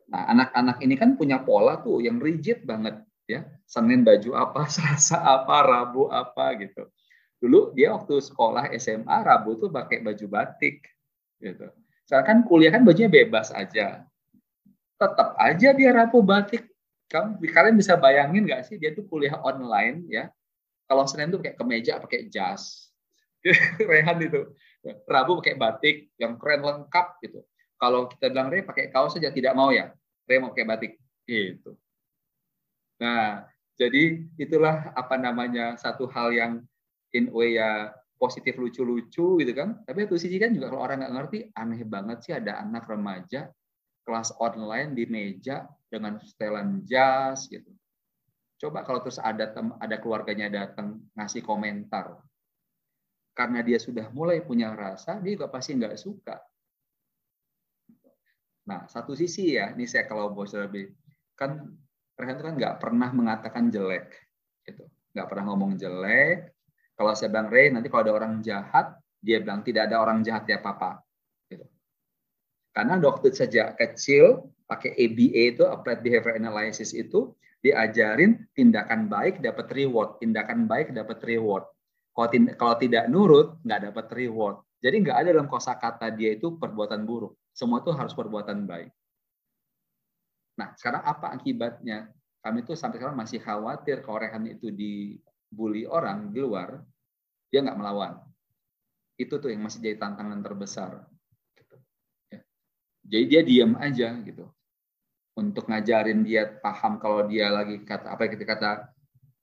Nah, 0.08 0.24
anak-anak 0.32 0.80
ini 0.80 0.96
kan 0.96 1.20
punya 1.20 1.44
pola 1.44 1.84
tuh 1.84 2.00
yang 2.00 2.16
rigid 2.16 2.64
banget 2.64 3.04
ya. 3.28 3.44
Senin 3.68 4.02
baju 4.02 4.30
apa, 4.40 4.64
Selasa 4.74 5.20
apa, 5.20 5.64
Rabu 5.64 6.08
apa 6.08 6.56
gitu. 6.56 6.88
Dulu 7.38 7.76
dia 7.76 7.94
waktu 7.94 8.18
sekolah 8.18 8.72
SMA 8.80 9.16
Rabu 9.22 9.60
tuh 9.60 9.70
pakai 9.70 10.02
baju 10.02 10.26
batik 10.26 10.82
gitu. 11.38 11.70
Sekarang 12.08 12.26
kan 12.26 12.38
kuliah 12.48 12.72
kan 12.72 12.82
bajunya 12.82 13.12
bebas 13.12 13.52
aja. 13.52 14.08
Tetap 14.98 15.36
aja 15.38 15.68
dia 15.76 15.90
Rabu 15.92 16.24
batik. 16.24 16.66
Kamu 17.08 17.40
kalian 17.40 17.76
bisa 17.76 17.96
bayangin 17.96 18.44
nggak 18.44 18.68
sih 18.68 18.76
dia 18.76 18.92
tuh 18.92 19.04
kuliah 19.06 19.36
online 19.44 20.08
ya. 20.08 20.28
Kalau 20.88 21.04
Senin 21.04 21.28
tuh 21.28 21.40
pakai 21.40 21.56
kemeja, 21.56 22.00
pakai 22.00 22.32
jas. 22.32 22.88
Rehan 23.92 24.18
itu. 24.24 24.56
Rabu 25.04 25.44
pakai 25.44 25.54
batik 25.60 25.96
yang 26.16 26.40
keren 26.40 26.64
lengkap 26.64 27.20
gitu. 27.20 27.44
Kalau 27.78 28.10
kita 28.10 28.34
bilang 28.34 28.50
Re 28.50 28.66
pakai 28.66 28.90
kaos 28.90 29.14
saja 29.14 29.30
tidak 29.30 29.54
mau 29.54 29.70
ya, 29.70 29.94
Re 30.26 30.36
mau 30.42 30.50
pakai 30.50 30.66
batik. 30.66 30.92
Gitu. 31.24 31.78
Nah, 32.98 33.46
jadi 33.78 34.26
itulah 34.34 34.90
apa 34.92 35.14
namanya 35.14 35.78
satu 35.78 36.10
hal 36.10 36.34
yang 36.34 36.52
in 37.14 37.30
way 37.30 37.54
ya 37.54 37.94
positif 38.18 38.58
lucu-lucu 38.58 39.38
gitu 39.38 39.52
kan. 39.54 39.78
Tapi 39.86 40.04
satu 40.04 40.18
sisi 40.18 40.36
kan 40.42 40.50
juga 40.50 40.74
kalau 40.74 40.82
orang 40.82 41.06
nggak 41.06 41.14
ngerti 41.14 41.38
aneh 41.54 41.82
banget 41.86 42.18
sih 42.26 42.34
ada 42.34 42.58
anak 42.58 42.90
remaja 42.90 43.46
kelas 44.02 44.34
online 44.42 44.98
di 44.98 45.04
meja 45.06 45.70
dengan 45.86 46.18
setelan 46.18 46.82
jas 46.82 47.46
gitu. 47.46 47.70
Coba 48.58 48.82
kalau 48.82 48.98
terus 48.98 49.22
ada 49.22 49.54
ada 49.78 49.96
keluarganya 50.02 50.50
datang 50.50 50.98
ngasih 51.14 51.46
komentar. 51.46 52.18
Karena 53.38 53.62
dia 53.62 53.78
sudah 53.78 54.10
mulai 54.10 54.42
punya 54.42 54.74
rasa, 54.74 55.22
dia 55.22 55.38
juga 55.38 55.46
pasti 55.46 55.78
nggak 55.78 55.94
suka. 55.94 56.42
Nah, 58.68 58.85
satu 58.85 59.16
sisi 59.16 59.57
ya, 59.57 59.72
ini 59.72 59.88
saya 59.88 60.04
kalau 60.04 60.28
bos 60.37 60.52
lebih 60.52 60.92
kan 61.33 61.57
Rehan 62.18 62.38
kan 62.42 62.54
nggak 62.59 62.76
pernah 62.83 63.09
mengatakan 63.14 63.70
jelek, 63.72 64.28
Gitu. 64.68 64.85
Nggak 65.16 65.26
pernah 65.33 65.44
ngomong 65.48 65.72
jelek. 65.81 66.52
Kalau 66.92 67.12
saya 67.16 67.33
bilang 67.33 67.48
Ray, 67.48 67.72
nanti 67.72 67.88
kalau 67.88 68.04
ada 68.04 68.14
orang 68.20 68.44
jahat, 68.44 68.98
dia 69.22 69.40
bilang 69.40 69.64
tidak 69.64 69.88
ada 69.88 70.02
orang 70.02 70.20
jahat 70.20 70.44
ya 70.44 70.61
papa. 70.61 71.00
Gitu. 71.48 71.64
Karena 72.74 73.00
dokter 73.00 73.33
sejak 73.33 73.81
kecil 73.81 74.52
pakai 74.68 74.92
ABA 74.92 75.57
itu 75.57 75.64
Applied 75.64 76.04
Behavior 76.04 76.37
Analysis 76.37 76.92
itu 76.92 77.33
diajarin 77.64 78.44
tindakan 78.52 79.09
baik 79.09 79.40
dapat 79.40 79.72
reward, 79.72 80.20
tindakan 80.20 80.68
baik 80.68 80.92
dapat 80.92 81.18
reward. 81.24 81.64
Kalau, 82.12 82.28
kalau 82.59 82.74
tidak 82.76 83.07
nurut 83.09 83.57
nggak 83.62 83.90
dapat 83.90 84.07
reward. 84.14 84.61
Jadi 84.78 85.07
nggak 85.07 85.16
ada 85.22 85.28
dalam 85.35 85.48
kosakata 85.50 86.12
dia 86.14 86.35
itu 86.35 86.54
perbuatan 86.59 87.02
buruk. 87.02 87.35
Semua 87.58 87.82
itu 87.82 87.90
harus 87.90 88.14
perbuatan 88.14 88.70
baik. 88.70 88.94
Nah, 90.62 90.78
sekarang 90.78 91.02
apa 91.02 91.34
akibatnya? 91.34 92.06
Kami 92.38 92.62
tuh 92.62 92.78
sampai 92.78 93.02
sekarang 93.02 93.18
masih 93.18 93.42
khawatir 93.42 93.98
kalau 94.06 94.22
itu 94.46 94.70
dibully 94.70 95.90
orang 95.90 96.30
di 96.30 96.38
luar, 96.38 96.86
dia 97.50 97.66
nggak 97.66 97.74
melawan. 97.74 98.22
Itu 99.18 99.42
tuh 99.42 99.50
yang 99.50 99.66
masih 99.66 99.82
jadi 99.82 99.98
tantangan 99.98 100.38
terbesar. 100.38 101.02
Gitu. 101.58 101.76
Ya. 102.30 102.40
Jadi 103.10 103.24
dia 103.26 103.42
diam 103.42 103.74
aja 103.74 104.14
gitu. 104.22 104.46
Untuk 105.34 105.66
ngajarin 105.66 106.22
dia 106.22 106.46
paham 106.62 107.02
kalau 107.02 107.26
dia 107.26 107.50
lagi 107.50 107.82
kata 107.82 108.14
apa 108.14 108.30
kita 108.30 108.46
kata 108.46 108.70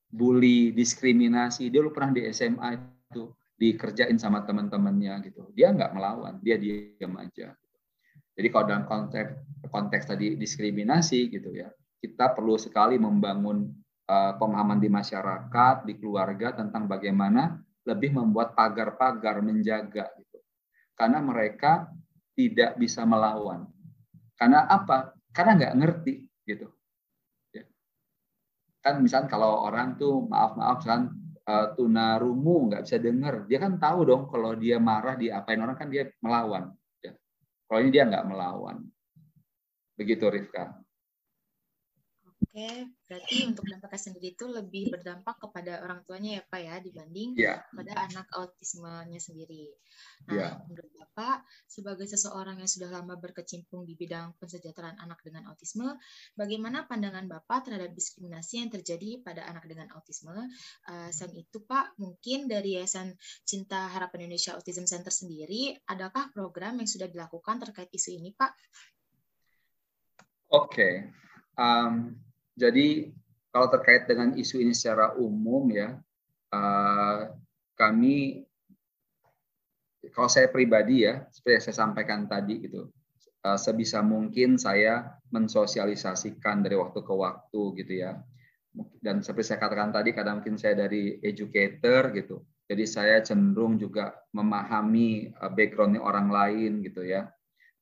bully, 0.08 0.72
diskriminasi. 0.72 1.68
Dia 1.68 1.84
lu 1.84 1.92
pernah 1.92 2.16
di 2.16 2.32
SMA 2.32 2.80
itu 3.12 3.36
dikerjain 3.60 4.16
sama 4.16 4.48
teman-temannya 4.48 5.20
gitu. 5.28 5.52
Dia 5.52 5.76
nggak 5.76 5.92
melawan, 5.92 6.40
dia 6.40 6.56
diam 6.56 7.20
aja. 7.20 7.52
Jadi 8.36 8.48
kalau 8.52 8.66
dalam 8.68 8.84
konteks 8.84 9.32
konteks 9.72 10.12
tadi 10.12 10.36
diskriminasi 10.36 11.32
gitu 11.32 11.56
ya, 11.56 11.72
kita 12.04 12.36
perlu 12.36 12.60
sekali 12.60 13.00
membangun 13.00 13.66
uh, 14.12 14.34
pemahaman 14.38 14.78
di 14.78 14.92
masyarakat, 14.92 15.88
di 15.88 15.94
keluarga 15.98 16.54
tentang 16.54 16.86
bagaimana 16.86 17.58
lebih 17.86 18.14
membuat 18.18 18.54
pagar-pagar 18.54 19.40
menjaga 19.42 20.10
gitu. 20.20 20.40
Karena 20.98 21.22
mereka 21.22 21.90
tidak 22.36 22.76
bisa 22.76 23.08
melawan. 23.08 23.70
Karena 24.36 24.68
apa? 24.68 25.16
Karena 25.32 25.56
nggak 25.56 25.76
ngerti 25.80 26.14
gitu. 26.44 26.68
Ya. 27.56 27.64
Kan 28.84 29.00
misalnya 29.00 29.32
kalau 29.32 29.64
orang 29.64 29.96
tuh 29.96 30.28
maaf-maaf 30.28 30.84
kan 30.84 31.14
uh, 31.48 31.68
tunarungu 31.78 32.72
nggak 32.72 32.84
bisa 32.84 32.98
dengar, 33.00 33.48
dia 33.48 33.64
kan 33.64 33.80
tahu 33.80 34.04
dong 34.04 34.24
kalau 34.28 34.54
dia 34.60 34.76
marah 34.82 35.16
diapain 35.16 35.62
orang 35.62 35.78
kan 35.80 35.88
dia 35.88 36.12
melawan. 36.20 36.76
Kalau 37.76 37.84
ini 37.84 37.92
dia 37.92 38.08
nggak 38.08 38.32
melawan. 38.32 38.88
Begitu 40.00 40.32
Rifka. 40.32 40.80
Oke, 42.56 42.88
berarti 43.12 43.36
untuk 43.52 43.68
dampaknya 43.68 44.00
sendiri 44.00 44.32
itu 44.32 44.48
lebih 44.48 44.88
berdampak 44.88 45.44
kepada 45.44 45.84
orang 45.84 46.08
tuanya 46.08 46.40
ya 46.40 46.44
Pak 46.48 46.62
ya 46.64 46.76
dibanding 46.80 47.30
yeah. 47.36 47.60
pada 47.76 48.08
anak 48.08 48.32
autismenya 48.32 49.20
sendiri. 49.20 49.76
Nah, 50.32 50.40
yeah. 50.40 50.54
menurut 50.64 50.88
Bapak 50.96 51.44
sebagai 51.68 52.08
seseorang 52.08 52.64
yang 52.64 52.72
sudah 52.72 52.96
lama 52.96 53.20
berkecimpung 53.20 53.84
di 53.84 54.00
bidang 54.00 54.40
pensejahteraan 54.40 55.04
anak 55.04 55.20
dengan 55.28 55.52
autisme, 55.52 56.00
bagaimana 56.40 56.88
pandangan 56.88 57.28
Bapak 57.28 57.68
terhadap 57.68 57.92
diskriminasi 57.92 58.64
yang 58.64 58.72
terjadi 58.72 59.20
pada 59.20 59.44
anak 59.52 59.68
dengan 59.68 59.92
autisme? 59.92 60.32
Uh, 60.88 61.12
selain 61.12 61.44
itu 61.44 61.60
Pak, 61.60 62.00
mungkin 62.00 62.48
dari 62.48 62.80
Yayasan 62.80 63.20
Cinta 63.44 63.92
Harapan 63.92 64.32
Indonesia 64.32 64.56
Autism 64.56 64.88
Center 64.88 65.12
sendiri, 65.12 65.76
adakah 65.92 66.32
program 66.32 66.80
yang 66.80 66.88
sudah 66.88 67.12
dilakukan 67.12 67.60
terkait 67.68 67.92
isu 67.92 68.16
ini 68.16 68.32
Pak? 68.32 68.56
Oke, 70.56 70.72
okay. 70.72 70.94
um, 71.60 72.16
jadi 72.56 73.12
kalau 73.52 73.68
terkait 73.72 74.08
dengan 74.08 74.36
isu 74.36 74.64
ini 74.64 74.72
secara 74.76 75.16
umum 75.16 75.68
ya, 75.72 75.96
uh, 76.52 77.20
kami 77.76 78.44
kalau 80.12 80.32
saya 80.32 80.48
pribadi 80.48 81.04
ya, 81.04 81.28
seperti 81.32 81.54
yang 81.56 81.64
saya 81.68 81.78
sampaikan 81.88 82.28
tadi 82.28 82.68
gitu, 82.68 82.92
uh, 83.44 83.60
sebisa 83.60 84.00
mungkin 84.00 84.56
saya 84.56 85.20
mensosialisasikan 85.32 86.64
dari 86.64 86.80
waktu 86.80 87.00
ke 87.04 87.14
waktu 87.16 87.62
gitu 87.84 87.94
ya. 88.04 88.20
Dan 89.00 89.24
seperti 89.24 89.56
saya 89.56 89.60
katakan 89.64 89.96
tadi, 89.96 90.12
kadang 90.12 90.44
mungkin 90.44 90.60
saya 90.60 90.76
dari 90.76 91.20
educator 91.24 92.12
gitu, 92.12 92.44
jadi 92.68 92.84
saya 92.84 93.18
cenderung 93.24 93.80
juga 93.80 94.16
memahami 94.36 95.32
uh, 95.38 95.52
backgroundnya 95.52 96.04
orang 96.04 96.28
lain 96.28 96.84
gitu 96.84 97.08
ya. 97.08 97.32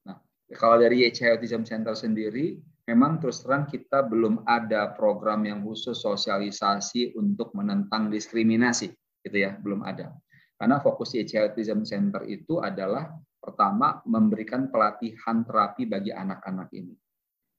Nah, 0.05 0.21
kalau 0.53 0.77
dari 0.77 1.05
YCI 1.07 1.33
Autism 1.33 1.65
Center 1.65 1.97
sendiri, 1.97 2.61
memang 2.87 3.19
terus 3.19 3.43
terang 3.43 3.67
kita 3.67 4.03
belum 4.03 4.43
ada 4.43 4.91
program 4.95 5.47
yang 5.47 5.63
khusus 5.63 5.99
sosialisasi 6.03 7.15
untuk 7.15 7.55
menentang 7.55 8.11
diskriminasi, 8.11 8.91
gitu 9.23 9.37
ya, 9.37 9.55
belum 9.55 9.83
ada. 9.87 10.11
Karena 10.59 10.79
fokus 10.79 11.15
EC 11.15 11.39
Autism 11.39 11.83
Center 11.83 12.23
itu 12.27 12.59
adalah 12.59 13.11
pertama 13.39 13.99
memberikan 14.07 14.71
pelatihan 14.71 15.43
terapi 15.43 15.83
bagi 15.83 16.15
anak-anak 16.15 16.71
ini 16.71 16.95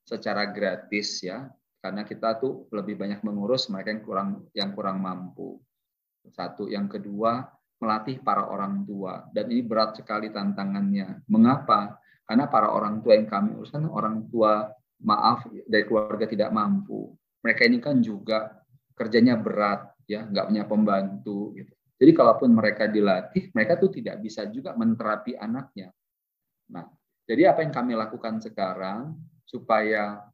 secara 0.04 0.52
gratis 0.52 1.24
ya, 1.24 1.48
karena 1.80 2.04
kita 2.04 2.37
tuh 2.37 2.68
lebih 2.72 3.00
banyak 3.00 3.24
mengurus 3.24 3.72
mereka 3.72 3.92
yang 3.92 4.04
kurang 4.04 4.28
yang 4.52 4.70
kurang 4.76 5.00
mampu. 5.00 5.60
Satu, 6.24 6.68
yang 6.72 6.88
kedua 6.88 7.44
melatih 7.80 8.20
para 8.24 8.48
orang 8.48 8.88
tua 8.88 9.28
dan 9.32 9.48
ini 9.52 9.60
berat 9.64 9.96
sekali 9.96 10.32
tantangannya. 10.32 11.24
Mengapa? 11.28 12.00
Karena 12.24 12.48
para 12.48 12.72
orang 12.72 13.04
tua 13.04 13.20
yang 13.20 13.28
kami 13.28 13.52
uruskan 13.60 13.84
orang 13.84 14.24
tua 14.32 14.64
maaf 15.05 15.47
dari 15.69 15.85
keluarga 15.85 16.25
tidak 16.25 16.51
mampu. 16.51 17.12
Mereka 17.45 17.62
ini 17.69 17.79
kan 17.79 18.01
juga 18.01 18.64
kerjanya 18.97 19.37
berat, 19.37 19.93
ya 20.09 20.25
nggak 20.25 20.47
punya 20.49 20.64
pembantu. 20.64 21.53
Gitu. 21.55 21.73
Jadi 22.01 22.12
kalaupun 22.17 22.51
mereka 22.51 22.88
dilatih, 22.88 23.53
mereka 23.53 23.79
tuh 23.79 23.93
tidak 23.93 24.19
bisa 24.25 24.49
juga 24.49 24.73
menterapi 24.75 25.37
anaknya. 25.37 25.93
Nah, 26.73 26.88
jadi 27.29 27.53
apa 27.53 27.62
yang 27.62 27.73
kami 27.73 27.93
lakukan 27.95 28.40
sekarang 28.40 29.14
supaya 29.45 30.25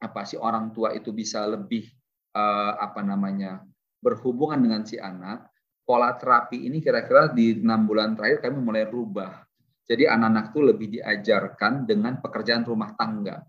apa 0.00 0.20
sih 0.28 0.36
orang 0.36 0.72
tua 0.72 0.92
itu 0.92 1.12
bisa 1.12 1.44
lebih 1.48 1.88
uh, 2.36 2.76
apa 2.76 3.00
namanya 3.00 3.64
berhubungan 4.04 4.60
dengan 4.60 4.82
si 4.84 5.00
anak, 5.00 5.48
pola 5.84 6.12
terapi 6.16 6.68
ini 6.68 6.80
kira-kira 6.84 7.32
di 7.32 7.56
enam 7.60 7.88
bulan 7.88 8.12
terakhir 8.12 8.44
kami 8.44 8.58
mulai 8.60 8.84
rubah. 8.84 9.44
Jadi 9.84 10.08
anak-anak 10.08 10.56
tuh 10.56 10.64
lebih 10.72 10.88
diajarkan 10.96 11.84
dengan 11.84 12.20
pekerjaan 12.20 12.64
rumah 12.64 12.96
tangga. 12.96 13.44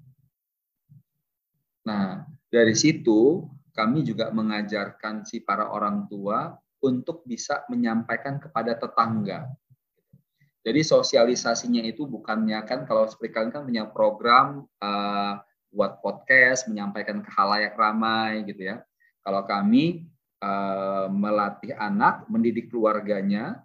Nah, 1.86 2.26
dari 2.50 2.74
situ 2.74 3.46
kami 3.78 4.02
juga 4.02 4.34
mengajarkan 4.34 5.22
si 5.24 5.46
para 5.46 5.70
orang 5.70 6.10
tua 6.10 6.58
untuk 6.82 7.22
bisa 7.24 7.64
menyampaikan 7.70 8.42
kepada 8.42 8.74
tetangga. 8.74 9.52
Jadi 10.66 10.82
sosialisasinya 10.82 11.86
itu 11.86 12.10
bukannya 12.10 12.58
kan 12.66 12.90
kalau 12.90 13.06
seperti 13.06 13.38
kalian 13.38 13.54
kan 13.54 13.64
punya 13.70 13.86
program 13.86 14.66
uh, 14.82 15.38
buat 15.70 16.02
podcast 16.02 16.66
menyampaikan 16.66 17.22
ke 17.22 17.30
halayak 17.30 17.78
ramai 17.78 18.42
gitu 18.50 18.74
ya. 18.74 18.82
Kalau 19.22 19.46
kami 19.46 20.10
uh, 20.42 21.06
melatih 21.14 21.78
anak, 21.78 22.26
mendidik 22.34 22.74
keluarganya, 22.74 23.62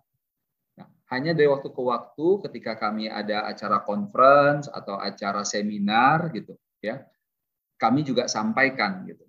nah, 0.76 0.88
hanya 1.08 1.32
dari 1.32 1.48
waktu 1.48 1.72
ke 1.72 1.80
waktu 1.80 2.26
ketika 2.50 2.76
kami 2.76 3.08
ada 3.08 3.48
acara 3.48 3.80
conference 3.80 4.68
atau 4.68 5.00
acara 5.00 5.40
seminar 5.40 6.28
gitu 6.36 6.52
ya 6.84 7.00
kami 7.80 8.04
juga 8.04 8.28
sampaikan 8.28 9.08
gitu. 9.08 9.24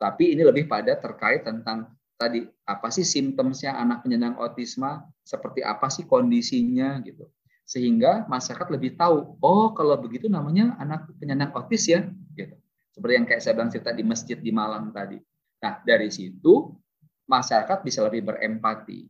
Tapi 0.00 0.32
ini 0.32 0.42
lebih 0.42 0.64
pada 0.64 0.96
terkait 0.96 1.44
tentang 1.44 1.92
tadi 2.16 2.48
apa 2.64 2.88
sih 2.88 3.04
simptomnya 3.04 3.76
anak 3.76 4.02
penyandang 4.02 4.40
autisme, 4.40 5.04
seperti 5.20 5.60
apa 5.60 5.92
sih 5.92 6.08
kondisinya 6.08 6.96
gitu. 7.04 7.28
Sehingga 7.68 8.24
masyarakat 8.24 8.72
lebih 8.72 8.96
tahu, 8.96 9.36
oh 9.44 9.76
kalau 9.76 10.00
begitu 10.00 10.32
namanya 10.32 10.72
anak 10.80 11.12
penyandang 11.20 11.52
autis 11.52 11.84
ya 11.92 12.08
gitu. 12.32 12.56
Seperti 12.96 13.12
yang 13.14 13.26
kayak 13.28 13.42
saya 13.44 13.52
bilang 13.54 13.70
cerita 13.70 13.92
di 13.92 14.02
masjid 14.02 14.38
di 14.40 14.50
Malang 14.50 14.90
tadi. 14.90 15.20
Nah, 15.60 15.82
dari 15.84 16.08
situ 16.08 16.72
masyarakat 17.28 17.84
bisa 17.84 18.00
lebih 18.02 18.24
berempati, 18.24 19.04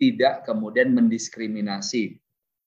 tidak 0.00 0.48
kemudian 0.48 0.90
mendiskriminasi 0.96 2.16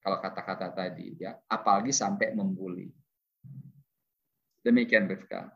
kalau 0.03 0.19
kata-kata 0.21 0.69
tadi 0.75 1.17
ya, 1.17 1.33
apalagi 1.49 1.89
sampai 1.89 2.35
membuli. 2.35 2.91
Demikian 4.63 5.11
Rifka. 5.11 5.51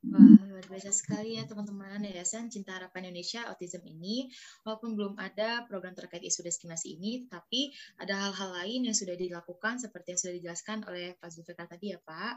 Wah, 0.00 0.32
luar 0.48 0.64
biasa 0.64 0.96
sekali 0.96 1.36
ya 1.36 1.44
teman-teman 1.44 2.00
Yayasan 2.02 2.48
Cinta 2.48 2.72
Harapan 2.72 3.12
Indonesia 3.12 3.44
Autism 3.52 3.84
ini. 3.84 4.32
Walaupun 4.64 4.96
belum 4.96 5.14
ada 5.20 5.68
program 5.68 5.92
terkait 5.92 6.24
isu 6.24 6.40
diskriminasi 6.40 6.96
ini, 6.96 7.28
tapi 7.28 7.70
ada 8.00 8.16
hal-hal 8.16 8.64
lain 8.64 8.88
yang 8.88 8.96
sudah 8.96 9.12
dilakukan 9.12 9.76
seperti 9.76 10.16
yang 10.16 10.20
sudah 10.24 10.34
dijelaskan 10.40 10.78
oleh 10.88 11.14
Pak 11.20 11.28
Zulfikar 11.30 11.68
tadi 11.68 11.92
ya 11.92 12.00
Pak. 12.00 12.32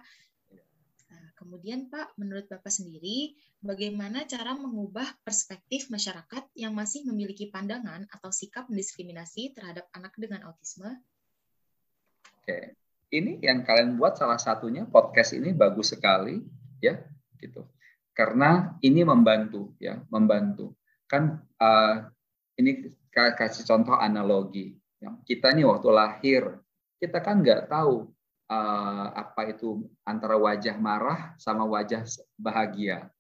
Nah, 1.07 1.25
kemudian 1.39 1.87
Pak, 1.87 2.19
menurut 2.19 2.51
Bapak 2.51 2.69
sendiri, 2.69 3.39
bagaimana 3.63 4.27
cara 4.27 4.59
mengubah 4.59 5.07
perspektif 5.23 5.87
masyarakat 5.87 6.43
yang 6.59 6.75
masih 6.75 7.07
memiliki 7.07 7.47
pandangan 7.47 8.05
atau 8.11 8.27
sikap 8.27 8.67
mendiskriminasi 8.67 9.55
terhadap 9.55 9.87
anak 9.95 10.11
dengan 10.19 10.43
autisme? 10.51 10.99
Oke, 12.43 12.75
ini 13.13 13.37
yang 13.45 13.61
kalian 13.61 13.93
buat 13.93 14.17
salah 14.17 14.41
satunya 14.41 14.89
podcast 14.89 15.37
ini 15.37 15.53
bagus 15.53 15.93
sekali 15.93 16.41
ya 16.81 16.97
gitu. 17.37 17.61
karena 18.17 18.73
ini 18.81 19.05
membantu 19.05 19.77
ya 19.77 20.01
membantu 20.09 20.73
kan 21.05 21.37
uh, 21.61 22.09
ini 22.57 22.89
kasih 23.13 23.69
contoh 23.69 23.93
analogi 23.93 24.73
ya. 24.97 25.13
kita 25.29 25.53
nih 25.53 25.69
waktu 25.69 25.89
lahir 25.93 26.43
kita 26.97 27.21
kan 27.21 27.45
nggak 27.45 27.69
tahu 27.69 28.09
uh, 28.49 29.07
apa 29.13 29.53
itu 29.53 29.85
antara 30.01 30.33
wajah 30.41 30.73
marah 30.81 31.37
sama 31.37 31.69
wajah 31.69 32.01
bahagia 32.33 33.13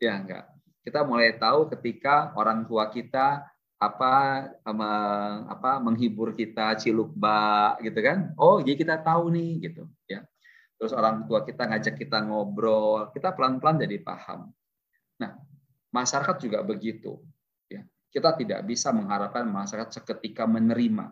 ya 0.00 0.12
enggak 0.16 0.48
kita 0.82 1.04
mulai 1.04 1.36
tahu 1.36 1.68
ketika 1.70 2.32
orang 2.34 2.64
tua 2.66 2.88
kita 2.90 3.51
apa 3.82 4.46
apa 5.50 5.82
menghibur 5.82 6.38
kita 6.38 6.78
ciluk 6.78 7.10
bak 7.18 7.82
gitu 7.82 7.98
kan? 7.98 8.30
Oh 8.38 8.62
jadi 8.62 8.78
kita 8.78 9.02
tahu 9.02 9.34
nih 9.34 9.50
gitu 9.66 9.90
ya. 10.06 10.22
Terus 10.78 10.94
orang 10.94 11.26
tua 11.26 11.42
kita 11.42 11.66
ngajak 11.66 11.98
kita 11.98 12.22
ngobrol 12.22 13.10
kita 13.10 13.34
pelan-pelan 13.34 13.82
jadi 13.82 13.98
paham. 13.98 14.54
Nah 15.18 15.34
masyarakat 15.90 16.36
juga 16.38 16.62
begitu 16.62 17.18
ya. 17.66 17.82
Kita 18.06 18.38
tidak 18.38 18.62
bisa 18.70 18.94
mengharapkan 18.94 19.42
masyarakat 19.50 19.90
seketika 19.90 20.46
menerima. 20.46 21.10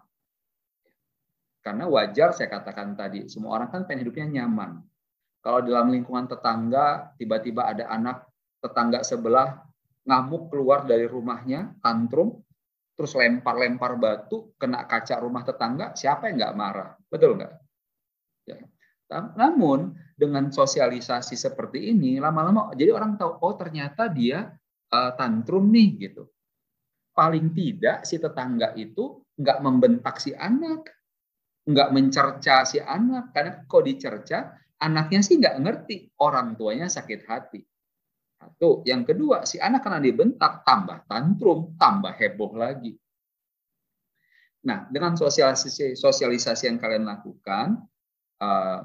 Karena 1.61 1.91
wajar 1.91 2.33
saya 2.33 2.49
katakan 2.55 2.95
tadi 2.95 3.27
semua 3.27 3.59
orang 3.59 3.69
kan 3.75 3.83
pengen 3.85 4.07
hidupnya 4.07 4.47
nyaman. 4.47 4.79
Kalau 5.43 5.59
dalam 5.67 5.91
lingkungan 5.91 6.31
tetangga 6.31 7.19
tiba-tiba 7.19 7.67
ada 7.67 7.91
anak 7.91 8.31
tetangga 8.63 9.03
sebelah 9.03 9.67
ngamuk 10.07 10.55
keluar 10.55 10.87
dari 10.87 11.05
rumahnya 11.09 11.75
tantrum 11.83 12.41
terus 13.01 13.17
lempar-lempar 13.17 13.97
batu 13.97 14.53
kena 14.61 14.85
kaca 14.85 15.17
rumah 15.25 15.41
tetangga, 15.41 15.97
siapa 15.97 16.29
yang 16.29 16.37
nggak 16.37 16.57
marah? 16.61 16.93
Betul 17.09 17.41
nggak? 17.41 17.53
Ya. 18.45 18.61
Namun 19.41 19.97
dengan 20.13 20.53
sosialisasi 20.53 21.33
seperti 21.33 21.97
ini, 21.97 22.21
lama-lama 22.21 22.77
jadi 22.77 22.93
orang 22.93 23.17
tahu, 23.17 23.41
oh 23.41 23.57
ternyata 23.57 24.13
dia 24.13 24.53
uh, 24.93 25.17
tantrum 25.17 25.73
nih 25.73 25.97
gitu. 25.97 26.29
Paling 27.17 27.57
tidak 27.57 28.05
si 28.05 28.21
tetangga 28.21 28.77
itu 28.77 29.25
nggak 29.41 29.59
membentak 29.65 30.21
si 30.21 30.37
anak, 30.37 30.93
nggak 31.65 31.97
mencerca 31.97 32.69
si 32.69 32.85
anak, 32.85 33.33
karena 33.33 33.65
kok 33.65 33.81
dicerca, 33.81 34.61
anaknya 34.77 35.25
sih 35.25 35.41
nggak 35.41 35.57
ngerti 35.57 35.97
orang 36.21 36.53
tuanya 36.53 36.93
sakit 36.93 37.25
hati. 37.25 37.65
Satu. 38.41 38.81
Yang 38.89 39.13
kedua, 39.13 39.45
si 39.45 39.61
anak 39.61 39.85
karena 39.85 40.01
dibentak, 40.01 40.65
tambah 40.65 41.05
tantrum, 41.05 41.77
tambah 41.77 42.17
heboh 42.17 42.57
lagi. 42.57 42.97
Nah, 44.65 44.89
dengan 44.89 45.13
sosialisasi, 45.13 45.93
sosialisasi 45.93 46.73
yang 46.73 46.81
kalian 46.81 47.05
lakukan, 47.05 47.85
uh, 48.41 48.81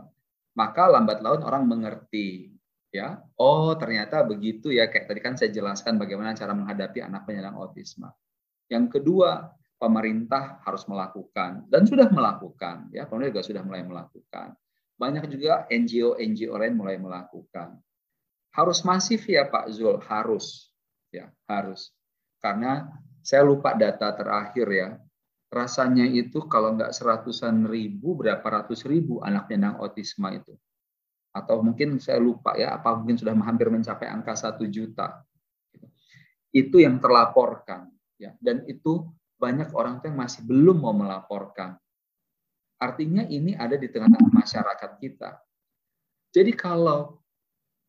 maka 0.60 0.84
lambat 0.92 1.24
laun 1.24 1.40
orang 1.44 1.64
mengerti. 1.64 2.52
ya 2.92 3.20
Oh, 3.40 3.76
ternyata 3.76 4.24
begitu 4.28 4.72
ya. 4.76 4.92
Kayak 4.92 5.08
tadi 5.08 5.20
kan 5.24 5.36
saya 5.40 5.52
jelaskan 5.52 5.96
bagaimana 5.96 6.36
cara 6.36 6.52
menghadapi 6.52 7.04
anak 7.04 7.24
penyandang 7.28 7.56
autisme. 7.60 8.12
Yang 8.68 9.00
kedua, 9.00 9.56
pemerintah 9.76 10.64
harus 10.64 10.88
melakukan 10.88 11.68
dan 11.68 11.84
sudah 11.84 12.08
melakukan 12.08 12.88
ya 12.96 13.04
pemerintah 13.06 13.38
juga 13.38 13.46
sudah 13.46 13.64
mulai 13.68 13.84
melakukan 13.84 14.56
banyak 14.96 15.28
juga 15.28 15.68
NGO 15.68 16.16
NGO 16.16 16.56
lain 16.56 16.76
mulai 16.80 16.96
melakukan 16.96 17.76
harus 18.56 18.80
masif 18.88 19.28
ya 19.28 19.44
Pak 19.52 19.68
Zul, 19.76 20.00
harus. 20.08 20.72
Ya, 21.12 21.32
harus. 21.48 21.92
Karena 22.40 22.88
saya 23.20 23.44
lupa 23.44 23.76
data 23.76 24.16
terakhir 24.16 24.68
ya. 24.72 24.90
Rasanya 25.52 26.08
itu 26.08 26.48
kalau 26.48 26.76
nggak 26.76 26.92
seratusan 26.92 27.68
ribu, 27.68 28.16
berapa 28.16 28.44
ratus 28.44 28.84
ribu 28.88 29.24
anak 29.24 29.48
penyandang 29.48 29.80
autisme 29.80 30.28
itu. 30.32 30.56
Atau 31.36 31.64
mungkin 31.64 32.00
saya 32.00 32.20
lupa 32.20 32.56
ya, 32.56 32.76
apa 32.76 32.96
mungkin 32.96 33.20
sudah 33.20 33.36
hampir 33.44 33.68
mencapai 33.68 34.08
angka 34.08 34.36
satu 34.36 34.68
juta. 34.68 35.24
Itu 36.52 36.80
yang 36.80 37.04
terlaporkan. 37.04 37.92
ya 38.16 38.32
Dan 38.40 38.64
itu 38.68 39.04
banyak 39.36 39.76
orang 39.76 40.00
yang 40.04 40.16
masih 40.16 40.48
belum 40.48 40.80
mau 40.80 40.96
melaporkan. 40.96 41.76
Artinya 42.80 43.24
ini 43.28 43.56
ada 43.56 43.76
di 43.76 43.88
tengah-tengah 43.88 44.32
masyarakat 44.32 44.92
kita. 45.00 45.40
Jadi 46.36 46.52
kalau 46.56 47.25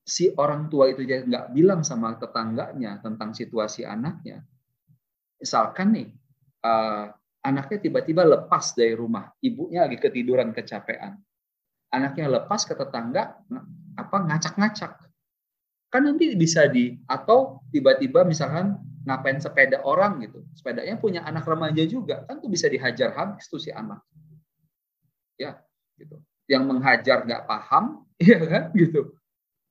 si 0.06 0.30
orang 0.38 0.70
tua 0.70 0.86
itu 0.94 1.02
nggak 1.02 1.50
bilang 1.50 1.82
sama 1.82 2.14
tetangganya 2.14 3.02
tentang 3.02 3.34
situasi 3.34 3.82
anaknya, 3.82 4.46
misalkan 5.42 5.98
nih 5.98 6.08
uh, 6.62 7.10
anaknya 7.42 7.82
tiba-tiba 7.82 8.22
lepas 8.22 8.70
dari 8.78 8.94
rumah, 8.94 9.34
ibunya 9.42 9.82
lagi 9.82 9.98
ketiduran 9.98 10.54
kecapean, 10.54 11.18
anaknya 11.90 12.38
lepas 12.38 12.62
ke 12.62 12.78
tetangga 12.78 13.34
apa 13.98 14.16
ngacak-ngacak, 14.30 15.10
kan 15.90 16.02
nanti 16.06 16.38
bisa 16.38 16.70
di 16.70 16.94
atau 17.10 17.66
tiba-tiba 17.74 18.22
misalkan 18.22 18.78
ngapain 19.02 19.42
sepeda 19.42 19.82
orang 19.82 20.22
gitu, 20.22 20.46
sepedanya 20.54 20.94
punya 21.02 21.26
anak 21.26 21.42
remaja 21.50 21.82
juga, 21.82 22.22
kan 22.30 22.38
tuh 22.38 22.46
bisa 22.46 22.70
dihajar 22.70 23.10
habis 23.10 23.50
tuh 23.50 23.58
si 23.58 23.74
anak, 23.74 24.06
ya 25.34 25.58
gitu. 25.98 26.22
Yang 26.46 26.62
menghajar 26.62 27.26
nggak 27.26 27.42
paham, 27.50 28.06
ya 28.22 28.38
kan 28.38 28.70
gitu 28.70 29.18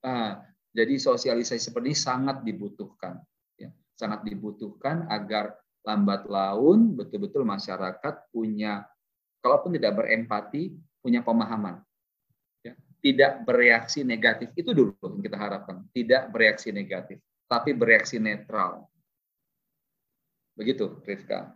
Nah, 0.06 0.38
jadi 0.70 1.02
sosialisasi 1.02 1.74
seperti 1.74 1.90
ini 1.90 1.98
sangat 1.98 2.46
dibutuhkan, 2.46 3.18
ya. 3.58 3.74
sangat 3.98 4.22
dibutuhkan 4.22 5.10
agar 5.10 5.58
lambat 5.82 6.30
laun 6.30 6.94
betul-betul 6.94 7.42
masyarakat 7.42 8.30
punya, 8.30 8.86
kalaupun 9.42 9.74
tidak 9.74 9.98
berempati, 9.98 10.78
punya 11.02 11.26
pemahaman, 11.26 11.82
ya. 12.62 12.78
tidak 13.02 13.50
bereaksi 13.50 14.06
negatif 14.06 14.54
itu 14.54 14.78
dulu 14.78 14.94
yang 15.02 15.26
kita 15.26 15.38
harapkan, 15.42 15.82
tidak 15.90 16.30
bereaksi 16.30 16.70
negatif, 16.70 17.18
tapi 17.50 17.74
bereaksi 17.74 18.22
netral. 18.22 18.86
Begitu, 20.54 21.02
Rifka. 21.02 21.50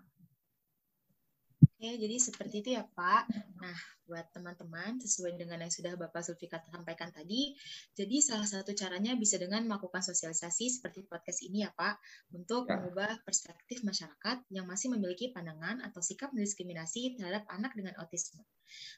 Oke, 1.80 1.96
jadi 1.96 2.16
seperti 2.18 2.66
itu 2.66 2.70
ya 2.76 2.84
Pak. 2.84 3.32
Nah, 3.62 3.78
buat 4.10 4.26
teman-teman, 4.34 4.98
sesuai 4.98 5.38
dengan 5.38 5.62
yang 5.62 5.70
sudah 5.70 5.94
Bapak 5.94 6.26
Sulfikat 6.26 6.66
sampaikan 6.66 7.14
tadi, 7.14 7.54
jadi 7.94 8.18
salah 8.26 8.50
satu 8.50 8.74
caranya 8.74 9.14
bisa 9.14 9.38
dengan 9.38 9.62
melakukan 9.70 10.02
sosialisasi 10.02 10.82
seperti 10.82 11.06
podcast 11.06 11.46
ini 11.46 11.62
ya 11.62 11.70
Pak, 11.70 12.02
untuk 12.34 12.66
ya. 12.66 12.82
mengubah 12.82 13.22
perspektif 13.22 13.86
masyarakat 13.86 14.50
yang 14.50 14.66
masih 14.66 14.90
memiliki 14.90 15.30
pandangan 15.30 15.86
atau 15.86 16.02
sikap 16.02 16.34
mendiskriminasi 16.34 17.22
terhadap 17.22 17.46
anak 17.54 17.78
dengan 17.78 17.94
autisme. 18.02 18.42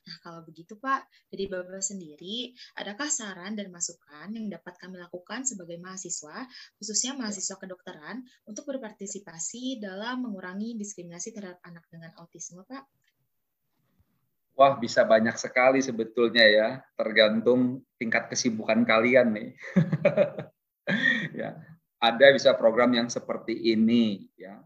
Nah, 0.08 0.15
kalau 0.24 0.41
begitu 0.43 0.76
Pak, 0.80 1.08
dari 1.32 1.47
Bapak 1.47 1.84
sendiri, 1.84 2.52
adakah 2.80 3.08
saran 3.08 3.56
dan 3.56 3.71
masukan 3.71 4.32
yang 4.32 4.47
dapat 4.52 4.76
kami 4.80 5.00
lakukan 5.00 5.47
sebagai 5.47 5.80
mahasiswa, 5.80 6.47
khususnya 6.80 7.15
mahasiswa 7.15 7.56
kedokteran, 7.60 8.24
untuk 8.47 8.67
berpartisipasi 8.67 9.80
dalam 9.80 10.24
mengurangi 10.28 10.76
diskriminasi 10.76 11.32
terhadap 11.36 11.60
anak 11.67 11.88
dengan 11.91 12.12
autisme, 12.19 12.63
Pak? 12.67 13.00
Wah, 14.62 14.78
bisa 14.78 15.02
banyak 15.02 15.34
sekali 15.41 15.82
sebetulnya 15.82 16.45
ya, 16.45 16.69
tergantung 16.93 17.82
tingkat 17.97 18.30
kesibukan 18.30 18.86
kalian 18.86 19.34
nih. 19.34 19.50
ya, 21.41 21.58
ada 21.97 22.28
bisa 22.30 22.54
program 22.54 22.93
yang 22.93 23.10
seperti 23.10 23.58
ini 23.58 24.30
ya. 24.38 24.62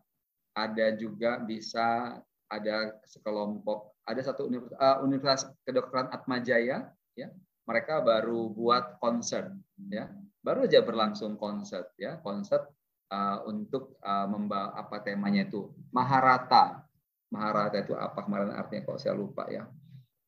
Ada 0.51 0.99
juga 0.99 1.39
bisa 1.39 2.19
ada 2.51 2.91
sekelompok 3.07 3.95
ada 4.03 4.19
satu 4.19 4.51
universitas, 4.51 4.83
uh, 4.83 4.99
universitas 4.99 5.47
kedokteran 5.63 6.11
Atmajaya 6.11 6.91
ya. 7.15 7.27
Mereka 7.63 8.03
baru 8.03 8.51
buat 8.51 8.99
konser 8.99 9.47
ya. 9.87 10.11
Baru 10.43 10.67
aja 10.67 10.83
berlangsung 10.83 11.39
konser 11.39 11.87
ya. 11.95 12.19
Konser 12.19 12.67
uh, 13.15 13.47
untuk 13.47 13.95
uh, 14.03 14.27
membawa 14.27 14.75
apa 14.75 14.99
temanya 15.07 15.47
itu? 15.47 15.71
Maharata. 15.95 16.83
Maharata 17.31 17.79
itu 17.79 17.95
apa 17.95 18.27
kemarin 18.27 18.51
artinya 18.51 18.91
kalau 18.91 18.99
saya 18.99 19.15
lupa 19.15 19.47
ya 19.47 19.63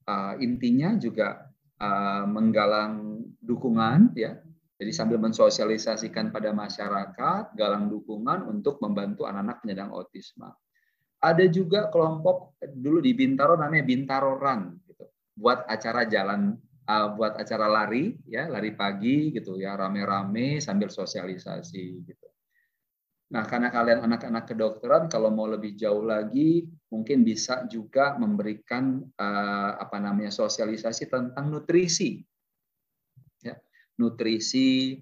uh, 0.08 0.34
intinya 0.40 0.96
juga 0.96 1.52
uh, 1.78 2.26
menggalang 2.26 3.24
dukungan 3.44 4.16
ya 4.16 4.40
jadi 4.78 4.92
sambil 4.94 5.20
mensosialisasikan 5.22 6.32
pada 6.32 6.56
masyarakat 6.56 7.54
galang 7.54 7.92
dukungan 7.92 8.48
untuk 8.48 8.82
membantu 8.82 9.28
anak-anak 9.30 9.62
penyandang 9.62 9.92
autisme 9.94 10.50
ada 11.22 11.46
juga 11.50 11.90
kelompok 11.90 12.62
dulu 12.62 13.02
di 13.02 13.18
Bintaro 13.18 13.58
namanya 13.58 13.86
Bintaro 13.86 14.38
Run 14.38 14.78
gitu. 14.86 15.06
Buat 15.38 15.66
acara 15.66 16.06
jalan 16.06 16.54
uh, 16.86 17.08
buat 17.18 17.38
acara 17.38 17.66
lari 17.66 18.18
ya, 18.30 18.46
lari 18.50 18.74
pagi 18.78 19.34
gitu 19.34 19.58
ya, 19.58 19.74
rame-rame 19.74 20.62
sambil 20.62 20.94
sosialisasi 20.94 22.06
gitu. 22.06 22.28
Nah, 23.28 23.44
karena 23.44 23.68
kalian 23.68 24.08
anak-anak 24.08 24.48
kedokteran 24.48 25.12
kalau 25.12 25.28
mau 25.28 25.52
lebih 25.52 25.76
jauh 25.76 26.00
lagi 26.00 26.64
mungkin 26.88 27.28
bisa 27.28 27.68
juga 27.68 28.16
memberikan 28.16 29.04
uh, 29.04 29.72
apa 29.84 30.00
namanya 30.00 30.32
sosialisasi 30.32 31.12
tentang 31.12 31.52
nutrisi. 31.52 32.24
Ya, 33.44 33.60
nutrisi 34.00 34.96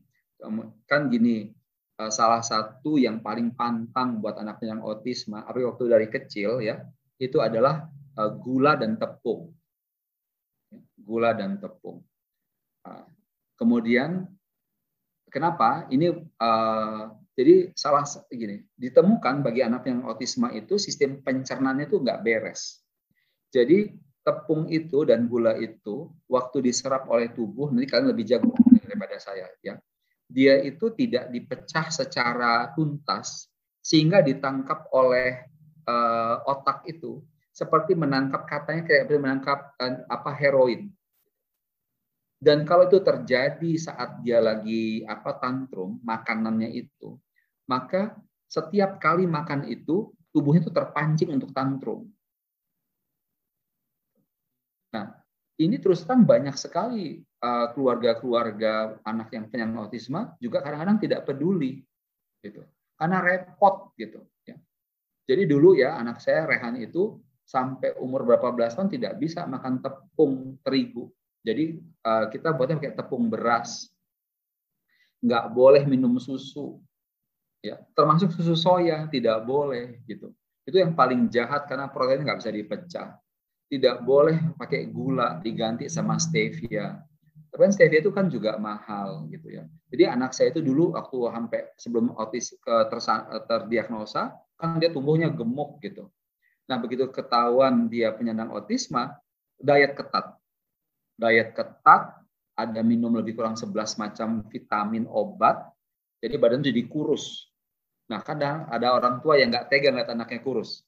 kan 0.90 1.08
gini, 1.14 1.54
Eh, 1.96 2.12
salah 2.12 2.44
satu 2.44 3.00
yang 3.00 3.24
paling 3.24 3.56
pantang 3.56 4.20
buat 4.20 4.36
anak 4.36 4.60
yang 4.68 4.84
autisme, 4.84 5.40
apa 5.40 5.56
waktu 5.64 5.88
dari 5.88 6.08
kecil 6.12 6.60
ya, 6.60 6.84
itu 7.24 7.40
adalah 7.40 7.88
eh, 8.20 8.32
gula 8.44 8.76
dan 8.76 9.00
tepung. 9.00 9.56
Gula 11.00 11.32
dan 11.32 11.56
tepung. 11.56 12.04
Ah, 12.84 13.08
kemudian 13.56 14.28
kenapa? 15.32 15.88
Ini 15.88 16.12
uh, 16.38 17.04
jadi 17.36 17.76
salah 17.76 18.08
gini, 18.32 18.64
ditemukan 18.80 19.44
bagi 19.44 19.60
anak 19.60 19.92
yang 19.92 20.08
autisma 20.08 20.56
itu 20.56 20.80
sistem 20.80 21.20
pencernaannya 21.20 21.92
itu 21.92 22.00
nggak 22.00 22.24
beres. 22.24 22.80
Jadi 23.52 23.92
tepung 24.24 24.72
itu 24.72 25.04
dan 25.04 25.28
gula 25.28 25.60
itu 25.60 26.08
waktu 26.32 26.72
diserap 26.72 27.12
oleh 27.12 27.36
tubuh, 27.36 27.76
nanti 27.76 27.92
kalian 27.92 28.16
lebih 28.16 28.24
jago 28.24 28.56
daripada 28.80 29.20
saya 29.20 29.52
ya. 29.60 29.76
Dia 30.32 30.64
itu 30.64 30.96
tidak 30.96 31.28
dipecah 31.28 31.92
secara 31.92 32.72
tuntas 32.72 33.52
sehingga 33.84 34.24
ditangkap 34.24 34.90
oleh 34.96 35.46
uh, 35.86 36.40
otak 36.48 36.88
itu 36.88 37.20
seperti 37.52 38.00
menangkap 38.00 38.48
katanya 38.48 38.88
kayak 38.88 39.12
menangkap 39.12 39.76
uh, 39.76 40.08
apa 40.08 40.32
heroin. 40.40 40.88
Dan 42.40 42.64
kalau 42.64 42.88
itu 42.88 43.04
terjadi 43.04 43.72
saat 43.76 44.24
dia 44.24 44.40
lagi 44.40 45.04
apa 45.04 45.36
tantrum 45.40 46.00
makanannya 46.04 46.72
itu, 46.72 47.16
maka 47.66 48.16
setiap 48.45 49.01
kali 49.01 49.26
makan 49.26 49.66
itu 49.68 50.13
tubuhnya 50.30 50.63
itu 50.63 50.74
terpancing 50.74 51.34
untuk 51.34 51.51
tantrum. 51.55 52.07
Nah, 54.93 55.11
ini 55.59 55.76
terus 55.80 56.03
terang 56.03 56.24
banyak 56.24 56.55
sekali 56.55 57.20
uh, 57.43 57.68
keluarga-keluarga 57.72 58.99
anak 59.03 59.32
yang 59.32 59.47
penyandang 59.47 59.88
autisme 59.88 60.36
juga 60.39 60.59
kadang-kadang 60.63 60.99
tidak 60.99 61.28
peduli 61.28 61.84
gitu. 62.43 62.63
Karena 62.95 63.20
repot 63.20 63.91
gitu 63.99 64.24
ya. 64.47 64.55
Jadi 65.26 65.43
dulu 65.49 65.76
ya 65.76 65.99
anak 65.99 66.24
saya 66.24 66.47
Rehan 66.47 66.80
itu 66.80 67.20
sampai 67.45 67.97
umur 67.99 68.24
berapa 68.26 68.55
belas 68.55 68.74
tahun 68.78 68.93
tidak 68.93 69.20
bisa 69.20 69.43
makan 69.49 69.82
tepung 69.82 70.59
terigu. 70.61 71.11
Jadi 71.45 71.78
uh, 72.07 72.26
kita 72.32 72.53
buatnya 72.55 72.80
pakai 72.82 72.95
tepung 72.97 73.28
beras. 73.28 73.89
Nggak 75.22 75.45
boleh 75.53 75.84
minum 75.89 76.18
susu. 76.22 76.80
Ya, 77.66 77.82
termasuk 77.97 78.30
susu 78.30 78.53
soya 78.53 79.09
tidak 79.09 79.41
boleh 79.41 80.05
gitu. 80.05 80.30
Itu 80.70 80.78
yang 80.78 80.93
paling 80.93 81.34
jahat 81.34 81.66
karena 81.66 81.89
proteinnya 81.89 82.30
nggak 82.30 82.39
bisa 82.45 82.51
dipecah. 82.53 83.07
Tidak 83.66 84.05
boleh 84.05 84.53
pakai 84.53 84.86
gula 84.93 85.41
diganti 85.41 85.89
sama 85.89 86.22
stevia. 86.22 87.01
Tapi 87.49 87.61
kan 87.66 87.74
stevia 87.74 88.05
itu 88.05 88.13
kan 88.13 88.30
juga 88.30 88.61
mahal 88.61 89.26
gitu 89.34 89.49
ya. 89.49 89.66
Jadi 89.89 90.03
anak 90.05 90.38
saya 90.38 90.53
itu 90.53 90.61
dulu 90.61 90.93
waktu 90.93 91.18
sampai 91.26 91.59
sebelum 91.74 92.13
autis 92.13 92.53
ke 92.61 92.76
terdiagnosa 93.49 94.38
kan 94.61 94.78
dia 94.78 94.93
tumbuhnya 94.93 95.34
gemuk 95.34 95.82
gitu 95.82 96.05
Nah, 96.66 96.78
begitu 96.82 97.05
ketahuan 97.13 97.86
dia 97.86 98.09
penyandang 98.13 98.49
autisme, 98.49 99.13
diet 99.61 99.93
ketat. 99.93 100.34
Diet 101.16 101.53
ketat, 101.53 102.18
ada 102.57 102.82
minum 102.82 103.13
lebih 103.13 103.38
kurang 103.38 103.53
11 103.53 104.01
macam 104.01 104.41
vitamin 104.49 105.05
obat, 105.05 105.61
jadi 106.20 106.41
badan 106.41 106.66
jadi 106.66 106.82
kurus. 106.89 107.53
Nah, 108.06 108.22
kadang 108.22 108.70
ada 108.70 108.93
orang 108.93 109.18
tua 109.22 109.41
yang 109.41 109.49
nggak 109.49 109.68
tega 109.70 109.89
ngeliat 109.89 110.14
anaknya 110.14 110.39
kurus. 110.45 110.86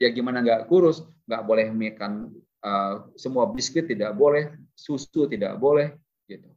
Ya 0.00 0.08
gimana 0.08 0.40
nggak 0.40 0.66
kurus? 0.66 1.04
Nggak 1.28 1.42
boleh 1.44 1.66
makan 1.70 2.32
uh, 2.64 2.94
semua 3.14 3.44
biskuit 3.52 3.84
tidak 3.84 4.16
boleh, 4.16 4.56
susu 4.72 5.28
tidak 5.28 5.60
boleh, 5.60 5.92
gitu. 6.24 6.48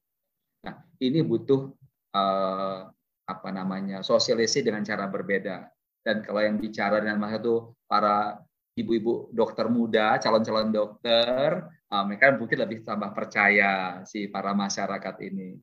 Nah, 0.63 0.79
ini 1.03 1.19
butuh 1.21 1.75
uh, 2.15 2.87
apa 3.27 3.49
namanya 3.51 3.99
sosialisasi 3.99 4.63
dengan 4.63 4.87
cara 4.87 5.11
berbeda. 5.11 5.67
Dan 5.99 6.23
kalau 6.23 6.39
yang 6.39 6.55
bicara 6.55 7.03
dengan 7.03 7.19
masa 7.19 7.43
itu 7.43 7.75
para 7.83 8.39
ibu-ibu 8.79 9.27
dokter 9.35 9.67
muda, 9.67 10.15
calon-calon 10.23 10.71
dokter, 10.71 11.67
uh, 11.91 12.03
mereka 12.07 12.31
mungkin 12.39 12.63
lebih 12.63 12.87
tambah 12.87 13.11
percaya 13.11 14.01
si 14.07 14.31
para 14.31 14.55
masyarakat 14.55 15.15
ini. 15.27 15.59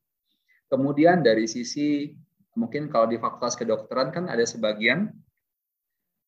Kemudian 0.69 1.25
dari 1.25 1.49
sisi 1.49 2.13
mungkin 2.55 2.87
kalau 2.87 3.11
di 3.11 3.19
fakultas 3.19 3.59
kedokteran 3.59 4.09
kan 4.15 4.31
ada 4.31 4.43
sebagian 4.47 5.11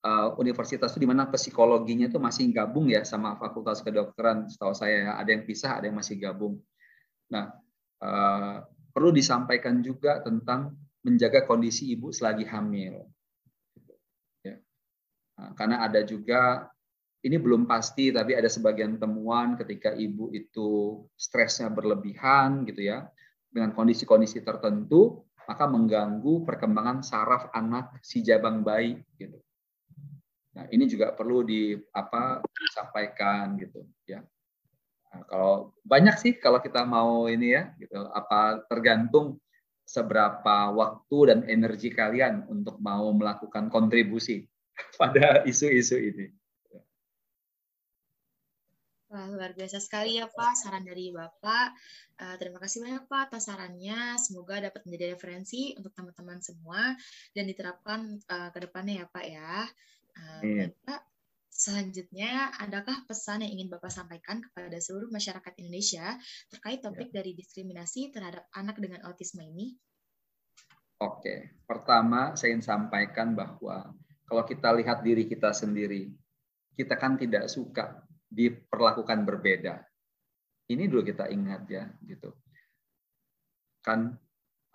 uh, 0.03 0.35
universitas 0.37 0.93
itu 0.93 1.07
di 1.07 1.09
mana 1.09 1.27
psikologinya 1.27 2.11
itu 2.11 2.19
masih 2.19 2.51
gabung 2.51 2.91
ya 2.91 3.01
sama 3.07 3.39
fakultas 3.39 3.81
kedokteran. 3.81 4.51
Setahu 4.51 4.75
saya 4.75 5.11
ya, 5.11 5.11
ada 5.17 5.29
yang 5.31 5.43
pisah, 5.47 5.79
ada 5.79 5.87
yang 5.89 5.97
masih 5.97 6.19
gabung. 6.19 6.59
Nah, 7.31 7.51
uh, 8.03 8.63
perlu 8.91 9.09
disampaikan 9.11 9.79
juga 9.83 10.23
tentang 10.23 10.75
menjaga 11.03 11.47
kondisi 11.47 11.91
ibu 11.95 12.11
selagi 12.11 12.43
hamil. 12.47 13.07
Ya. 14.43 14.59
Nah, 15.39 15.51
karena 15.55 15.83
ada 15.87 16.03
juga 16.03 16.67
ini 17.23 17.35
belum 17.35 17.67
pasti 17.67 18.13
tapi 18.13 18.37
ada 18.37 18.47
sebagian 18.47 18.95
temuan 18.95 19.59
ketika 19.59 19.91
ibu 19.91 20.31
itu 20.31 21.01
stresnya 21.17 21.67
berlebihan 21.67 22.63
gitu 22.63 22.87
ya 22.87 23.09
dengan 23.51 23.73
kondisi-kondisi 23.73 24.45
tertentu 24.45 25.26
maka 25.47 25.63
mengganggu 25.63 26.43
perkembangan 26.43 26.99
saraf 27.01 27.47
anak 27.55 28.03
si 28.03 28.19
jabang 28.19 28.67
bayi 28.67 28.99
gitu. 29.15 29.39
Nah, 30.59 30.67
ini 30.73 30.89
juga 30.91 31.15
perlu 31.15 31.47
di 31.47 31.77
apa 31.95 32.43
disampaikan 32.43 33.55
gitu 33.55 33.87
ya. 34.03 34.19
Nah, 35.07 35.23
kalau 35.23 35.71
banyak 35.87 36.19
sih 36.19 36.33
kalau 36.35 36.59
kita 36.59 36.83
mau 36.83 37.31
ini 37.31 37.55
ya 37.55 37.71
gitu 37.79 37.95
apa 38.11 38.67
tergantung 38.67 39.39
seberapa 39.87 40.75
waktu 40.75 41.17
dan 41.31 41.39
energi 41.47 41.95
kalian 41.95 42.43
untuk 42.51 42.75
mau 42.83 43.07
melakukan 43.15 43.71
kontribusi 43.71 44.43
pada 44.99 45.47
isu-isu 45.47 45.95
ini. 45.95 46.27
Wah, 49.17 49.33
luar 49.33 49.57
biasa 49.57 49.81
sekali 49.81 50.21
ya 50.21 50.29
Pak, 50.29 50.53
saran 50.53 50.85
dari 50.85 51.09
Bapak. 51.09 51.73
Uh, 52.21 52.37
terima 52.37 52.61
kasih 52.61 52.85
banyak 52.85 53.09
Pak 53.09 53.33
atas 53.33 53.49
sarannya. 53.49 54.13
Semoga 54.21 54.61
dapat 54.61 54.85
menjadi 54.85 55.17
referensi 55.17 55.73
untuk 55.73 55.89
teman-teman 55.97 56.37
semua 56.37 56.93
dan 57.33 57.49
diterapkan 57.49 58.21
uh, 58.29 58.53
ke 58.53 58.61
depannya 58.61 59.01
ya 59.01 59.05
Pak 59.09 59.25
ya. 59.25 59.65
Uh, 60.13 60.41
yeah. 60.45 60.69
Pak, 60.85 61.01
selanjutnya 61.49 62.53
adakah 62.61 63.09
pesan 63.09 63.41
yang 63.41 63.57
ingin 63.57 63.73
Bapak 63.73 63.89
sampaikan 63.89 64.37
kepada 64.37 64.77
seluruh 64.77 65.09
masyarakat 65.09 65.53
Indonesia 65.65 66.13
terkait 66.53 66.85
topik 66.85 67.09
yeah. 67.09 67.17
dari 67.17 67.33
diskriminasi 67.33 68.13
terhadap 68.13 68.45
anak 68.53 68.77
dengan 68.77 69.01
autisme 69.09 69.41
ini? 69.41 69.73
Oke, 71.01 71.57
pertama 71.65 72.37
saya 72.37 72.53
ingin 72.53 72.61
sampaikan 72.61 73.33
bahwa 73.33 73.97
kalau 74.29 74.45
kita 74.45 74.77
lihat 74.77 75.01
diri 75.01 75.25
kita 75.25 75.57
sendiri, 75.57 76.13
kita 76.77 76.93
kan 77.01 77.17
tidak 77.17 77.49
suka 77.49 78.05
diperlakukan 78.27 79.23
berbeda. 79.23 79.83
Ini 80.67 80.83
dulu 80.91 81.03
kita 81.03 81.31
ingat 81.31 81.63
ya, 81.71 81.87
gitu. 82.03 82.35
Kan 83.79 84.19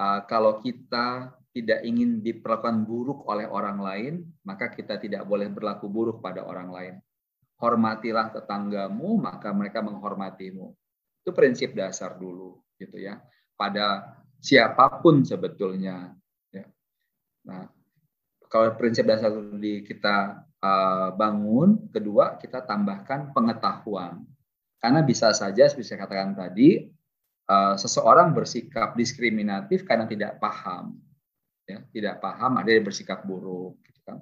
uh, 0.01 0.21
kalau 0.25 0.57
kita 0.65 1.37
tidak 1.53 1.85
ingin 1.85 2.25
diperlakukan 2.25 2.89
buruk 2.89 3.29
oleh 3.29 3.45
orang 3.45 3.79
lain, 3.85 4.15
maka 4.49 4.73
kita 4.73 4.97
tidak 4.97 5.29
boleh 5.29 5.53
berlaku 5.53 5.85
buruk 5.85 6.25
pada 6.25 6.49
orang 6.49 6.73
lain. 6.73 6.95
Hormatilah 7.61 8.33
tetanggamu, 8.33 9.21
maka 9.21 9.53
mereka 9.53 9.85
menghormatimu. 9.85 10.73
Itu 11.23 11.31
prinsip 11.37 11.77
dasar 11.77 12.17
dulu, 12.17 12.57
gitu 12.81 12.97
ya. 12.97 13.21
Pada 13.55 14.17
siapa 14.41 14.99
pun 15.05 15.23
sebetulnya. 15.23 16.17
Ya. 16.51 16.67
Nah, 17.45 17.69
kalau 18.49 18.73
prinsip 18.81 19.05
dasar 19.05 19.31
di 19.61 19.85
kita 19.85 20.41
bangun, 21.19 21.91
kedua 21.91 22.39
kita 22.39 22.63
tambahkan 22.63 23.35
pengetahuan. 23.35 24.23
Karena 24.79 25.03
bisa 25.03 25.35
saja, 25.35 25.67
seperti 25.67 25.95
saya 25.95 26.07
katakan 26.07 26.35
tadi, 26.39 26.87
uh, 27.51 27.75
seseorang 27.75 28.35
bersikap 28.35 28.95
diskriminatif 28.95 29.83
karena 29.87 30.07
tidak 30.07 30.39
paham, 30.39 30.99
ya, 31.67 31.83
tidak 31.91 32.23
paham 32.23 32.59
ada 32.59 32.71
yang 32.71 32.87
bersikap 32.87 33.23
buruk. 33.27 33.79
Gitu 33.83 34.01
kan. 34.07 34.19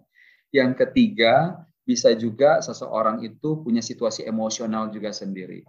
Yang 0.53 0.73
ketiga, 0.85 1.65
bisa 1.85 2.13
juga 2.17 2.61
seseorang 2.61 3.25
itu 3.25 3.61
punya 3.61 3.81
situasi 3.81 4.25
emosional 4.25 4.93
juga 4.93 5.13
sendiri. 5.13 5.65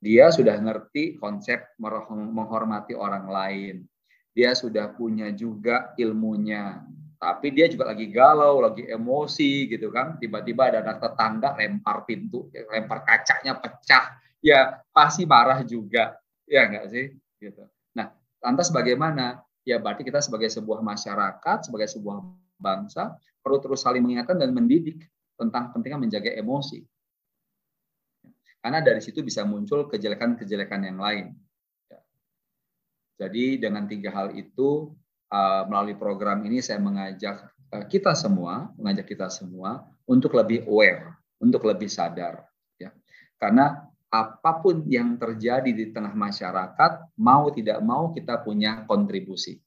Dia 0.00 0.32
sudah 0.32 0.56
ngerti 0.56 1.20
konsep 1.20 1.76
menghormati 2.08 2.96
orang 2.96 3.28
lain. 3.28 3.76
Dia 4.32 4.56
sudah 4.56 4.94
punya 4.96 5.28
juga 5.34 5.92
ilmunya 6.00 6.80
tapi 7.20 7.52
dia 7.52 7.68
juga 7.68 7.92
lagi 7.92 8.08
galau, 8.08 8.64
lagi 8.64 8.88
emosi 8.88 9.68
gitu 9.68 9.92
kan. 9.92 10.16
Tiba-tiba 10.16 10.72
ada 10.72 10.80
anak 10.80 11.04
tetangga 11.04 11.52
lempar 11.60 12.08
pintu, 12.08 12.48
lempar 12.72 13.04
kacanya 13.04 13.60
pecah, 13.60 14.16
ya 14.40 14.80
pasti 14.88 15.28
marah 15.28 15.60
juga, 15.60 16.16
ya 16.48 16.64
enggak 16.64 16.88
sih? 16.88 17.12
Gitu. 17.36 17.60
Nah, 17.92 18.08
lantas 18.40 18.72
bagaimana? 18.72 19.44
Ya 19.68 19.76
berarti 19.76 20.00
kita 20.00 20.24
sebagai 20.24 20.48
sebuah 20.48 20.80
masyarakat, 20.80 21.68
sebagai 21.68 21.92
sebuah 21.92 22.24
bangsa 22.56 23.20
perlu 23.44 23.60
terus 23.60 23.84
saling 23.84 24.00
mengingatkan 24.00 24.40
dan 24.40 24.56
mendidik 24.56 25.04
tentang 25.36 25.76
pentingnya 25.76 26.00
menjaga 26.00 26.32
emosi. 26.32 26.80
Karena 28.60 28.80
dari 28.80 29.00
situ 29.04 29.20
bisa 29.20 29.44
muncul 29.44 29.88
kejelekan-kejelekan 29.88 30.80
yang 30.84 31.00
lain. 31.00 31.26
Jadi 33.20 33.60
dengan 33.60 33.84
tiga 33.84 34.08
hal 34.16 34.32
itu 34.32 34.96
melalui 35.70 35.94
program 35.94 36.42
ini 36.42 36.58
saya 36.58 36.82
mengajak 36.82 37.50
uh, 37.70 37.86
kita 37.86 38.12
semua, 38.18 38.74
mengajak 38.74 39.06
kita 39.14 39.30
semua 39.30 39.86
untuk 40.04 40.34
lebih 40.34 40.66
aware, 40.66 41.14
untuk 41.38 41.64
lebih 41.70 41.86
sadar, 41.86 42.42
ya. 42.76 42.90
Karena 43.38 43.86
apa 44.10 44.58
pun 44.58 44.82
yang 44.90 45.14
terjadi 45.14 45.70
di 45.70 45.94
tengah 45.94 46.12
masyarakat, 46.12 47.14
mau 47.14 47.46
tidak 47.54 47.78
mau 47.78 48.10
kita 48.10 48.42
punya 48.42 48.82
kontribusi. 48.84 49.62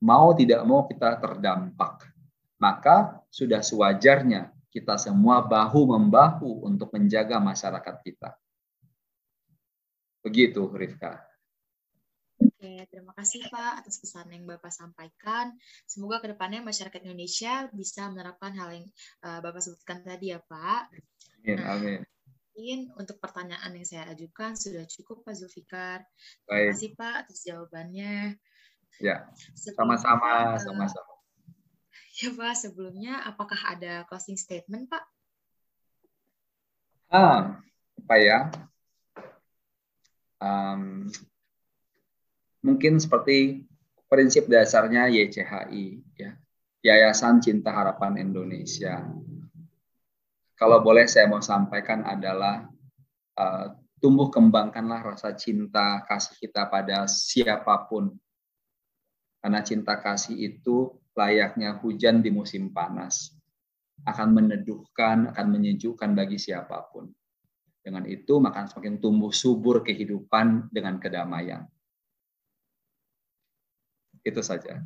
Mau 0.00 0.32
tidak 0.32 0.62
mau 0.64 0.86
kita 0.86 1.18
terdampak. 1.18 2.08
Maka 2.56 3.20
sudah 3.28 3.60
sewajarnya 3.60 4.54
kita 4.70 4.94
semua 4.96 5.42
bahu-membahu 5.42 6.64
untuk 6.64 6.94
menjaga 6.94 7.42
masyarakat 7.42 7.96
kita. 8.06 8.30
Begitu, 10.22 10.70
Rifka. 10.70 11.29
Oke, 12.60 12.76
terima 12.92 13.16
kasih 13.16 13.48
Pak 13.48 13.80
atas 13.80 13.96
pesan 14.04 14.28
yang 14.36 14.44
Bapak 14.44 14.68
sampaikan. 14.68 15.56
Semoga 15.88 16.20
ke 16.20 16.36
depannya 16.36 16.60
masyarakat 16.60 17.00
Indonesia 17.08 17.64
bisa 17.72 18.12
menerapkan 18.12 18.52
hal 18.52 18.76
yang 18.76 18.84
uh, 19.24 19.40
Bapak 19.40 19.64
sebutkan 19.64 20.04
tadi 20.04 20.36
ya 20.36 20.44
Pak. 20.44 20.92
Amin, 21.40 21.56
nah, 21.56 21.72
amin. 21.72 22.00
Mungkin 22.52 22.80
untuk 23.00 23.16
pertanyaan 23.16 23.72
yang 23.72 23.88
saya 23.88 24.12
ajukan 24.12 24.60
sudah 24.60 24.84
cukup 24.92 25.24
Pak 25.24 25.40
Zulfikar. 25.40 26.04
Terima 26.44 26.76
kasih 26.76 26.92
Pak 27.00 27.14
atas 27.24 27.38
jawabannya. 27.48 28.36
Ya, 29.00 29.24
sama-sama, 29.56 30.60
sama-sama. 30.60 31.16
Ya 32.20 32.28
Pak, 32.28 32.54
sebelumnya 32.60 33.24
apakah 33.24 33.72
ada 33.72 34.04
closing 34.04 34.36
statement 34.36 34.92
Pak? 34.92 35.04
Ah, 37.08 37.56
apa 38.04 38.16
ya? 38.20 38.52
Um, 40.44 41.08
mungkin 42.60 43.00
seperti 43.00 43.64
prinsip 44.10 44.50
dasarnya 44.50 45.08
YCHI, 45.08 45.84
ya, 46.18 46.30
Yayasan 46.80 47.40
Cinta 47.40 47.70
Harapan 47.72 48.20
Indonesia. 48.20 49.04
Kalau 50.56 50.84
boleh 50.84 51.08
saya 51.08 51.24
mau 51.24 51.40
sampaikan 51.40 52.04
adalah 52.04 52.68
uh, 53.40 53.72
tumbuh 54.00 54.28
kembangkanlah 54.28 55.14
rasa 55.14 55.32
cinta 55.32 56.04
kasih 56.04 56.36
kita 56.36 56.68
pada 56.68 57.08
siapa 57.08 57.88
pun. 57.88 58.12
Karena 59.40 59.64
cinta 59.64 59.96
kasih 59.96 60.36
itu 60.36 61.00
layaknya 61.16 61.80
hujan 61.80 62.20
di 62.20 62.28
musim 62.28 62.76
panas. 62.76 63.32
Akan 64.04 64.36
meneduhkan, 64.36 65.32
akan 65.32 65.46
menyejukkan 65.48 66.12
bagi 66.12 66.36
siapa 66.36 66.92
pun. 66.92 67.08
Dengan 67.80 68.04
itu, 68.04 68.36
maka 68.36 68.68
semakin 68.68 69.00
tumbuh 69.00 69.32
subur 69.32 69.80
kehidupan 69.80 70.68
dengan 70.68 71.00
kedamaian. 71.00 71.64
Itu 74.20 74.40
saja. 74.44 74.84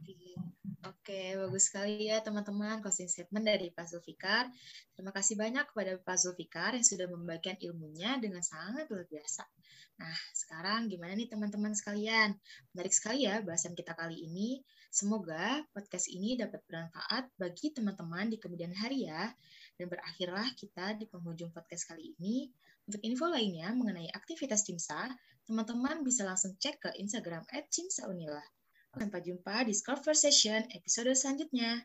Oke, 0.84 1.32
bagus 1.40 1.72
sekali 1.72 2.12
ya 2.12 2.20
teman-teman 2.20 2.84
closing 2.84 3.08
statement 3.08 3.48
dari 3.48 3.72
Pak 3.72 3.88
Zulfikar. 3.88 4.52
Terima 4.92 5.16
kasih 5.16 5.36
banyak 5.40 5.72
kepada 5.72 5.96
Pak 5.96 6.16
Zulfikar 6.20 6.76
yang 6.76 6.84
sudah 6.84 7.08
membagikan 7.08 7.56
ilmunya 7.56 8.20
dengan 8.20 8.44
sangat 8.44 8.84
luar 8.92 9.08
biasa. 9.08 9.48
Nah, 9.94 10.16
sekarang 10.36 10.92
gimana 10.92 11.16
nih 11.16 11.30
teman-teman 11.30 11.72
sekalian? 11.72 12.36
Menarik 12.76 12.92
sekali 12.92 13.24
ya 13.24 13.40
bahasan 13.40 13.72
kita 13.72 13.96
kali 13.96 14.28
ini. 14.28 14.60
Semoga 14.92 15.64
podcast 15.72 16.10
ini 16.12 16.36
dapat 16.36 16.60
bermanfaat 16.68 17.32
bagi 17.40 17.72
teman-teman 17.72 18.28
di 18.28 18.36
kemudian 18.36 18.76
hari 18.76 19.06
ya. 19.08 19.32
Dan 19.80 19.88
berakhirlah 19.88 20.52
kita 20.52 21.00
di 21.00 21.08
penghujung 21.08 21.48
podcast 21.54 21.88
kali 21.88 22.12
ini. 22.18 22.52
Untuk 22.84 23.00
info 23.00 23.24
lainnya 23.30 23.72
mengenai 23.72 24.12
aktivitas 24.12 24.68
CIMSA, 24.68 25.16
teman-teman 25.48 26.04
bisa 26.04 26.28
langsung 26.28 26.52
cek 26.60 26.76
ke 26.76 26.90
Instagram 27.00 27.48
at 27.54 27.72
Sampai 28.94 29.20
jumpa 29.26 29.66
di 29.66 29.74
Conversation 29.82 30.70
episode 30.70 31.10
selanjutnya. 31.18 31.82